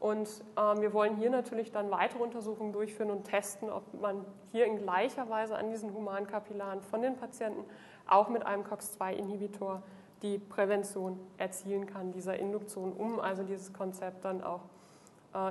[0.00, 4.66] Und ähm, wir wollen hier natürlich dann weitere Untersuchungen durchführen und testen, ob man hier
[4.66, 7.64] in gleicher Weise an diesen Humankapillaren von den Patienten
[8.06, 9.82] auch mit einem COX-2-Inhibitor
[10.22, 14.77] die Prävention erzielen kann, dieser Induktion, um also dieses Konzept dann auch äh,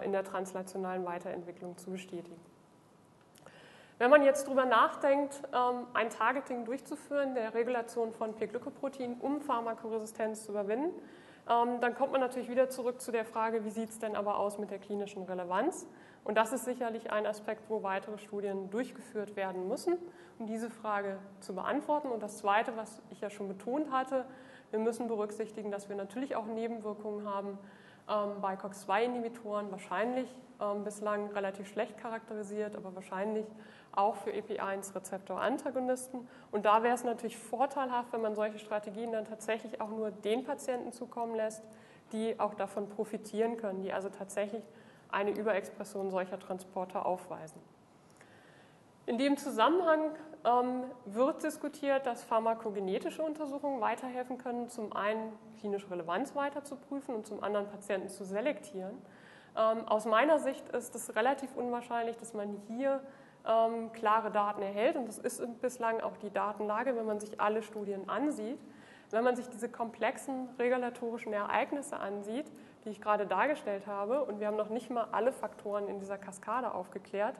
[0.04, 2.40] in der translationalen Weiterentwicklung zu bestätigen.
[4.00, 10.46] Wenn man jetzt darüber nachdenkt, ähm, ein Targeting durchzuführen der Regulation von P-Glykoprotein, um Pharmakoresistenz
[10.46, 10.94] zu überwinden,
[11.50, 14.38] ähm, dann kommt man natürlich wieder zurück zu der Frage, wie sieht es denn aber
[14.38, 15.88] aus mit der klinischen Relevanz?
[16.24, 19.98] Und das ist sicherlich ein Aspekt, wo weitere Studien durchgeführt werden müssen,
[20.38, 22.10] um diese Frage zu beantworten.
[22.10, 24.26] Und das Zweite, was ich ja schon betont hatte,
[24.70, 27.58] wir müssen berücksichtigen, dass wir natürlich auch Nebenwirkungen haben
[28.10, 30.28] ähm, bei COX-2-Inhibitoren, wahrscheinlich
[30.62, 33.46] ähm, bislang relativ schlecht charakterisiert, aber wahrscheinlich
[33.92, 36.28] auch für EP1-Rezeptor-Antagonisten.
[36.52, 40.44] Und da wäre es natürlich vorteilhaft, wenn man solche Strategien dann tatsächlich auch nur den
[40.44, 41.64] Patienten zukommen lässt,
[42.12, 44.64] die auch davon profitieren können, die also tatsächlich
[45.10, 47.62] eine Überexpression solcher Transporter aufweisen.
[49.08, 50.12] In dem Zusammenhang
[50.44, 55.32] ähm, wird diskutiert, dass pharmakogenetische Untersuchungen weiterhelfen können, zum einen
[55.62, 59.02] klinische Relevanz weiter zu prüfen und zum anderen Patienten zu selektieren.
[59.56, 63.02] Ähm, aus meiner Sicht ist es relativ unwahrscheinlich, dass man hier
[63.48, 64.98] ähm, klare Daten erhält.
[64.98, 68.60] Und das ist bislang auch die Datenlage, wenn man sich alle Studien ansieht.
[69.10, 72.52] Wenn man sich diese komplexen regulatorischen Ereignisse ansieht,
[72.84, 76.18] die ich gerade dargestellt habe, und wir haben noch nicht mal alle Faktoren in dieser
[76.18, 77.36] Kaskade aufgeklärt,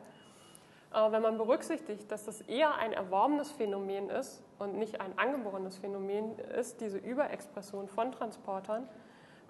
[0.92, 6.38] wenn man berücksichtigt, dass das eher ein erworbenes Phänomen ist und nicht ein angeborenes Phänomen
[6.40, 8.88] ist, diese Überexpression von Transportern,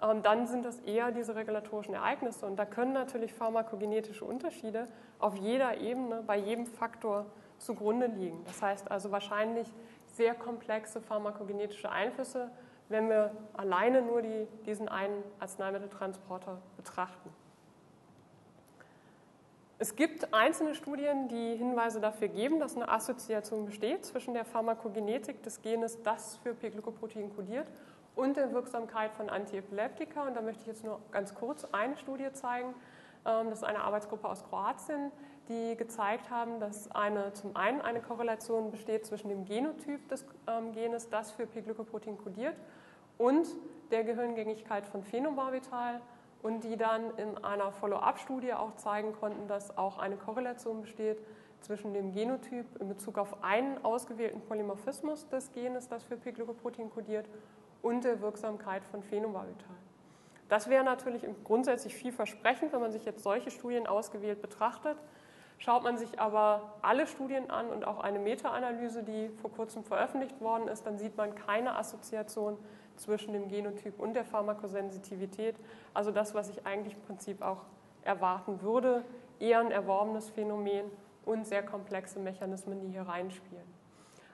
[0.02, 2.46] ähm, dann sind das eher diese regulatorischen Ereignisse.
[2.46, 4.86] Und da können natürlich pharmakogenetische Unterschiede
[5.18, 7.26] auf jeder Ebene, bei jedem Faktor
[7.58, 8.44] zugrunde liegen.
[8.44, 9.72] Das heißt also wahrscheinlich
[10.06, 12.50] sehr komplexe pharmakogenetische Einflüsse,
[12.88, 17.30] wenn wir alleine nur die, diesen einen Arzneimitteltransporter betrachten.
[19.80, 25.40] Es gibt einzelne Studien, die Hinweise dafür geben, dass eine Assoziation besteht zwischen der Pharmakogenetik
[25.44, 27.70] des Genes, das für P-Glykoprotein kodiert,
[28.16, 30.26] und der Wirksamkeit von Antiepileptika.
[30.26, 32.74] Und da möchte ich jetzt nur ganz kurz eine Studie zeigen.
[33.24, 35.12] Ähm, das ist eine Arbeitsgruppe aus Kroatien,
[35.48, 40.72] die gezeigt haben, dass eine, zum einen eine Korrelation besteht zwischen dem Genotyp des ähm,
[40.72, 42.56] Genes, das für P-Glykoprotein kodiert,
[43.16, 43.46] und
[43.92, 46.00] der Gehirngängigkeit von Phenobarbital
[46.42, 51.22] und die dann in einer Follow-up-Studie auch zeigen konnten, dass auch eine Korrelation besteht
[51.60, 57.28] zwischen dem Genotyp in Bezug auf einen ausgewählten Polymorphismus des Genes, das für P-Glykoprotein kodiert,
[57.82, 59.76] und der Wirksamkeit von Phenobarbital.
[60.48, 64.96] Das wäre natürlich grundsätzlich vielversprechend, wenn man sich jetzt solche Studien ausgewählt betrachtet.
[65.58, 70.40] Schaut man sich aber alle Studien an und auch eine Meta-Analyse, die vor kurzem veröffentlicht
[70.40, 72.56] worden ist, dann sieht man keine Assoziation
[72.98, 75.56] zwischen dem Genotyp und der Pharmakosensitivität.
[75.94, 77.64] Also das, was ich eigentlich im Prinzip auch
[78.02, 79.04] erwarten würde,
[79.40, 80.90] eher ein erworbenes Phänomen
[81.24, 83.78] und sehr komplexe Mechanismen, die hier reinspielen.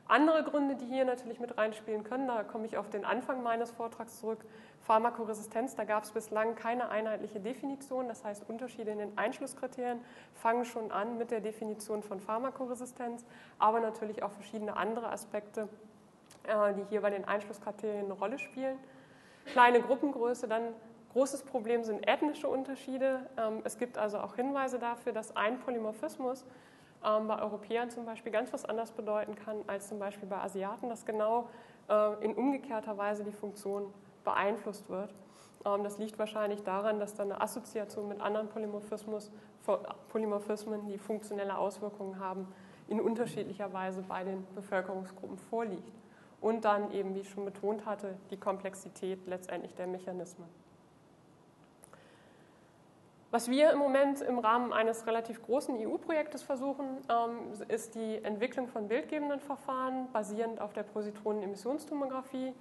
[0.07, 3.71] Andere Gründe, die hier natürlich mit reinspielen können, da komme ich auf den Anfang meines
[3.71, 4.45] Vortrags zurück.
[4.83, 8.07] Pharmakoresistenz, da gab es bislang keine einheitliche Definition.
[8.07, 10.01] Das heißt, Unterschiede in den Einschlusskriterien
[10.35, 13.25] fangen schon an mit der Definition von Pharmakoresistenz,
[13.59, 15.71] aber natürlich auch verschiedene andere Aspekte,
[16.47, 18.77] die hier bei den Einschlusskriterien eine Rolle spielen.
[19.47, 20.75] Kleine Gruppengröße, dann
[21.15, 23.21] großes Problem sind ethnische Unterschiede.
[23.39, 26.45] Ähm, es gibt also auch Hinweise dafür, dass ein Polymorphismus
[27.05, 30.89] ähm, bei Europäern zum Beispiel ganz was anderes bedeuten kann als zum Beispiel bei Asiaten,
[30.89, 31.49] dass genau
[31.89, 35.15] äh, in umgekehrter Weise die Funktion beeinflusst wird.
[35.65, 42.19] Ähm, das liegt wahrscheinlich daran, dass da eine Assoziation mit anderen Polymorphismen, die funktionelle Auswirkungen
[42.19, 42.53] haben,
[42.89, 46.04] in unterschiedlicher Weise bei den Bevölkerungsgruppen vorliegt.
[46.45, 50.47] Und dann eben, wie ich schon betont hatte, die Komplexität letztendlich der Mechanismen.
[53.31, 58.69] Was wir im Moment im Rahmen eines relativ großen EU-Projektes versuchen, ähm, ist die Entwicklung
[58.69, 62.53] von bildgebenden Verfahren basierend auf der Positronen-Emissionstomographie.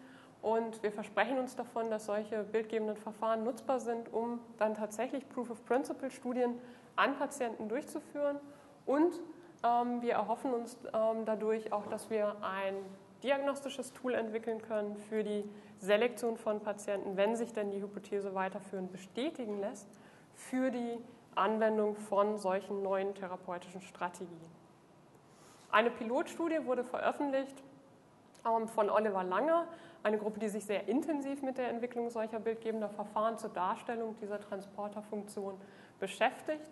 [0.42, 6.58] Und wir versprechen uns davon, dass solche bildgebenden Verfahren nutzbar sind, um dann tatsächlich Proof-of-Principle-Studien
[6.96, 8.40] an Patienten durchzuführen.
[8.86, 9.20] Und
[9.62, 12.76] ähm, wir erhoffen uns ähm, dadurch auch, dass wir ein
[13.24, 15.50] diagnostisches Tool entwickeln können für die
[15.80, 19.88] Selektion von Patienten, wenn sich denn die Hypothese weiterführend bestätigen lässt,
[20.36, 20.98] für die
[21.36, 24.52] Anwendung von solchen neuen therapeutischen Strategien.
[25.72, 27.64] Eine Pilotstudie wurde veröffentlicht
[28.46, 29.68] ähm, von Oliver Langer,
[30.04, 34.40] eine Gruppe, die sich sehr intensiv mit der Entwicklung solcher bildgebender Verfahren zur Darstellung dieser
[34.40, 35.60] Transporterfunktion
[36.00, 36.70] beschäftigt.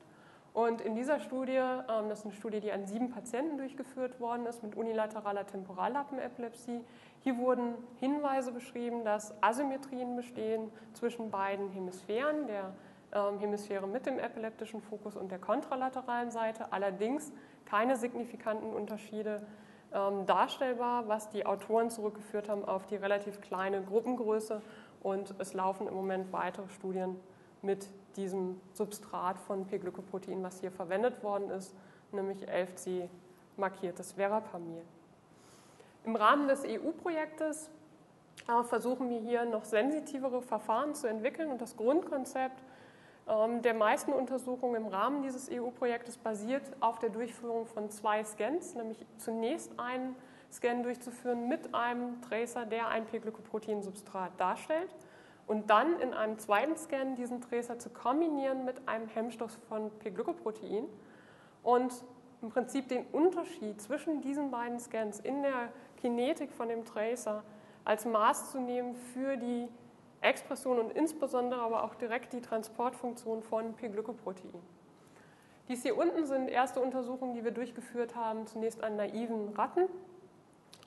[0.53, 4.45] Und in dieser Studie, ähm, das ist eine Studie, die an sieben Patienten durchgeführt worden
[4.45, 6.81] ist mit unilateraler Temporallappenepilepsie,
[7.21, 12.73] hier wurden Hinweise beschrieben, dass Asymmetrien bestehen zwischen beiden Hemisphären, der
[13.13, 17.31] ähm, Hemisphäre mit dem epileptischen Fokus und der kontralateralen Seite, allerdings
[17.65, 19.45] keine signifikanten Unterschiede
[19.93, 24.61] ähm, darstellbar, was die Autoren zurückgeführt haben auf die relativ kleine Gruppengröße.
[25.03, 27.19] Und es laufen im Moment weitere Studien
[27.61, 27.87] mit
[28.17, 31.73] diesem Substrat von P-Glykoprotein, was hier verwendet worden ist,
[32.11, 33.07] nämlich 11C
[33.57, 34.83] markiertes Verapamil.
[36.03, 37.69] Im Rahmen des EU-Projektes
[38.47, 42.63] äh, versuchen wir hier noch sensitivere Verfahren zu entwickeln und das Grundkonzept
[43.27, 48.75] ähm, der meisten Untersuchungen im Rahmen dieses EU-Projektes basiert auf der Durchführung von zwei Scans,
[48.75, 50.15] nämlich zunächst einen
[50.51, 54.89] Scan durchzuführen mit einem Tracer, der ein P-Glykoprotein-Substrat darstellt
[55.47, 60.85] und dann in einem zweiten Scan diesen Tracer zu kombinieren mit einem Hemmstoff von P-Glykoprotein
[61.63, 61.93] und
[62.41, 67.43] im Prinzip den Unterschied zwischen diesen beiden Scans in der Kinetik von dem Tracer
[67.85, 69.67] als Maß zu nehmen für die
[70.21, 74.53] Expression und insbesondere aber auch direkt die Transportfunktion von P-Glykoprotein.
[75.67, 79.87] Dies hier unten sind erste Untersuchungen, die wir durchgeführt haben, zunächst an naiven Ratten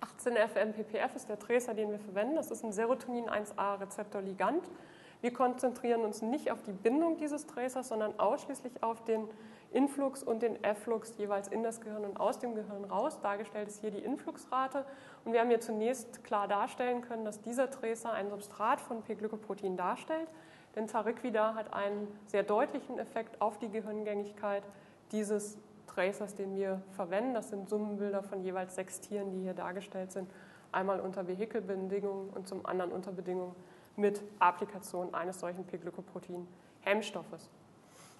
[0.01, 2.37] 18-FMPPF ist der Tracer, den wir verwenden.
[2.37, 4.65] Das ist ein Serotonin-1A-Rezeptor-Ligand.
[5.21, 9.27] Wir konzentrieren uns nicht auf die Bindung dieses Tracers, sondern ausschließlich auf den
[9.73, 13.21] Influx und den Efflux jeweils in das Gehirn und aus dem Gehirn raus.
[13.21, 14.85] Dargestellt ist hier die Influxrate.
[15.25, 19.77] Und wir haben hier zunächst klar darstellen können, dass dieser Tracer ein Substrat von P-Glykoprotein
[19.77, 20.29] darstellt.
[20.77, 24.63] Denn Tariquida hat einen sehr deutlichen Effekt auf die Gehirngängigkeit
[25.13, 25.57] dieses
[25.95, 27.35] Tracers, den wir verwenden.
[27.35, 30.31] Das sind Summenbilder von jeweils sechs Tieren, die hier dargestellt sind.
[30.73, 33.55] Einmal unter Vehikelbedingungen und zum anderen unter Bedingungen
[33.97, 37.49] mit Applikation eines solchen P-Glykoprotein-Hemmstoffes.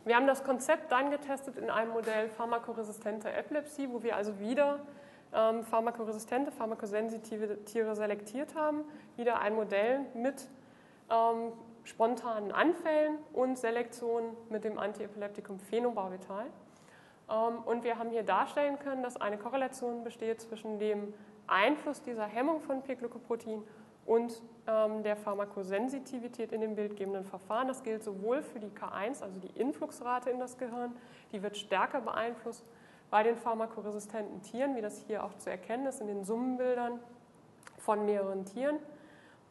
[0.05, 4.81] Wir haben das Konzept dann getestet in einem Modell pharmakoresistente Epilepsie, wo wir also wieder
[5.33, 8.85] ähm, pharmakoresistente, pharmakosensitive Tiere selektiert haben.
[9.17, 10.47] Wieder ein Modell mit
[11.11, 11.53] ähm,
[11.83, 16.47] spontanen Anfällen und Selektion mit dem Antiepileptikum Phenobarbital.
[17.31, 21.15] Ähm, und wir haben hier darstellen können, dass eine Korrelation besteht zwischen dem
[21.47, 23.63] Einfluss dieser Hemmung von P-Glykoprotein
[24.07, 27.69] und ähm, der Pharmakosensitivität in dem bildgebenden Verfahren.
[27.69, 30.95] Das gilt sowohl für die K1, also die Influxrate in das Gehirn,
[31.33, 32.65] die wird stärker beeinflusst
[33.11, 36.99] bei den pharmakoresistenten Tieren, wie das hier auch zu erkennen ist in den Summenbildern
[37.79, 38.79] von mehreren Tieren.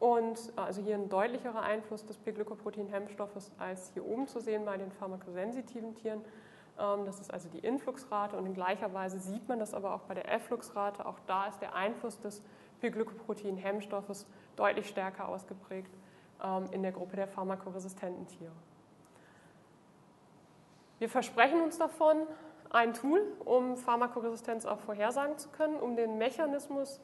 [0.00, 4.90] Und also hier ein deutlicherer Einfluss des P-Glykoprotein-Hemmstoffes als hier oben zu sehen bei den
[4.92, 6.20] pharmakosensitiven Tieren.
[6.78, 10.02] Ähm, das ist also die Influxrate und in gleicher Weise sieht man das aber auch
[10.02, 11.06] bei der Effluxrate.
[11.06, 12.42] Auch da ist der Einfluss des
[12.80, 15.92] P-Glykoprotein-Hemmstoffes deutlich stärker ausgeprägt
[16.42, 18.52] ähm, in der Gruppe der pharmakoresistenten Tiere.
[20.98, 22.26] Wir versprechen uns davon
[22.70, 27.00] ein Tool, um Pharmakoresistenz auch vorhersagen zu können, um den Mechanismus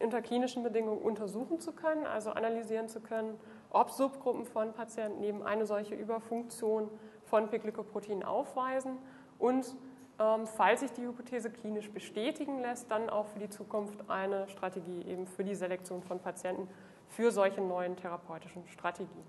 [0.00, 3.38] unter klinischen Bedingungen untersuchen zu können, also analysieren zu können,
[3.70, 6.88] ob Subgruppen von Patienten eben eine solche Überfunktion
[7.32, 8.98] von P-Glykoprotein aufweisen
[9.38, 9.74] und
[10.18, 15.00] ähm, falls sich die Hypothese klinisch bestätigen lässt, dann auch für die Zukunft eine Strategie
[15.06, 16.68] eben für die Selektion von Patienten
[17.08, 19.24] für solche neuen therapeutischen Strategien.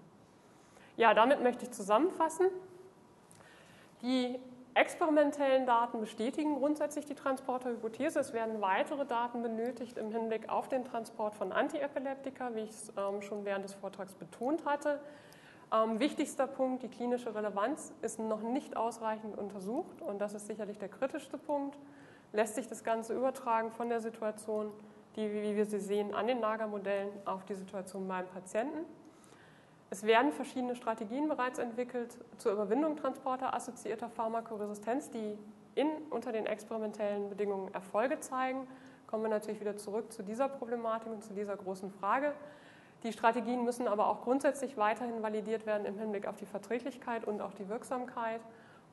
[0.98, 2.48] Ja, damit möchte ich zusammenfassen.
[4.02, 4.38] Die
[4.74, 8.20] experimentellen Daten bestätigen grundsätzlich die Transporterhypothese.
[8.20, 12.92] Es werden weitere Daten benötigt im Hinblick auf den Transport von Antiepileptika, wie ich es
[12.98, 15.00] ähm, schon während des Vortrags betont hatte.
[15.74, 20.78] Ähm, wichtigster Punkt, die klinische Relevanz ist noch nicht ausreichend untersucht und das ist sicherlich
[20.78, 21.76] der kritischste Punkt.
[22.32, 24.72] Lässt sich das Ganze übertragen von der Situation,
[25.16, 28.86] die, wie wir sie sehen, an den Nagermodellen auf die Situation beim Patienten?
[29.90, 35.38] Es werden verschiedene Strategien bereits entwickelt zur Überwindung transporterassoziierter Pharmakoresistenz, die
[35.76, 38.68] in, unter den experimentellen Bedingungen Erfolge zeigen.
[39.08, 42.34] Kommen wir natürlich wieder zurück zu dieser Problematik und zu dieser großen Frage.
[43.04, 47.42] Die Strategien müssen aber auch grundsätzlich weiterhin validiert werden im Hinblick auf die Verträglichkeit und
[47.42, 48.40] auch die Wirksamkeit.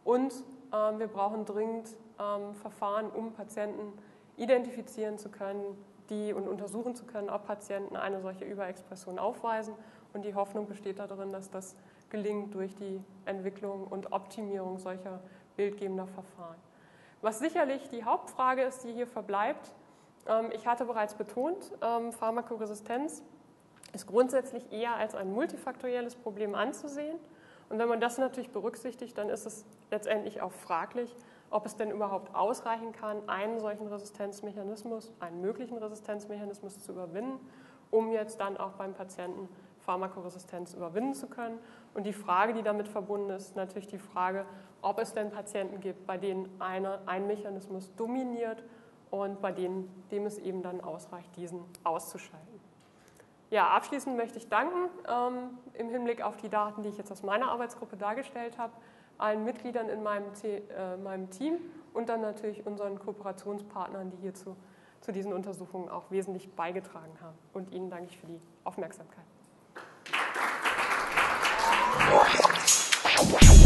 [0.02, 0.32] Und
[0.72, 3.92] ähm, wir brauchen dringend ähm, Verfahren, um Patienten
[4.36, 5.62] identifizieren zu können,
[6.08, 9.74] die und untersuchen zu können, ob Patienten eine solche Überexpression aufweisen.
[10.12, 11.76] Und die Hoffnung besteht darin, dass das
[12.08, 15.20] gelingt durch die Entwicklung und Optimierung solcher
[15.56, 16.56] bildgebender Verfahren.
[17.22, 19.72] Was sicherlich die Hauptfrage ist, die hier verbleibt,
[20.26, 23.22] ähm, ich hatte bereits betont, ähm, Pharmakoresistenz
[23.92, 27.18] ist grundsätzlich eher als ein multifaktorielles Problem anzusehen.
[27.68, 31.14] Und wenn man das natürlich berücksichtigt, dann ist es letztendlich auch fraglich,
[31.50, 37.40] ob es denn überhaupt ausreichen kann, einen solchen Resistenzmechanismus, einen möglichen Resistenzmechanismus zu überwinden,
[37.90, 39.48] um jetzt dann auch beim Patienten
[39.80, 41.58] Pharmakoresistenz überwinden zu können.
[41.94, 44.46] Und die Frage, die damit verbunden ist, natürlich die Frage,
[44.82, 48.62] ob es denn Patienten gibt, bei denen eine, ein Mechanismus dominiert
[49.10, 52.49] und bei denen, dem es eben dann ausreicht, diesen auszuschalten.
[53.50, 57.24] Ja, abschließend möchte ich danken ähm, im Hinblick auf die Daten, die ich jetzt aus
[57.24, 58.72] meiner Arbeitsgruppe dargestellt habe,
[59.18, 61.56] allen Mitgliedern in meinem, äh, meinem Team
[61.92, 64.56] und dann natürlich unseren Kooperationspartnern, die hierzu
[65.00, 67.36] zu diesen Untersuchungen auch wesentlich beigetragen haben.
[67.52, 69.24] Und Ihnen danke ich für die Aufmerksamkeit.
[73.20, 73.60] Applaus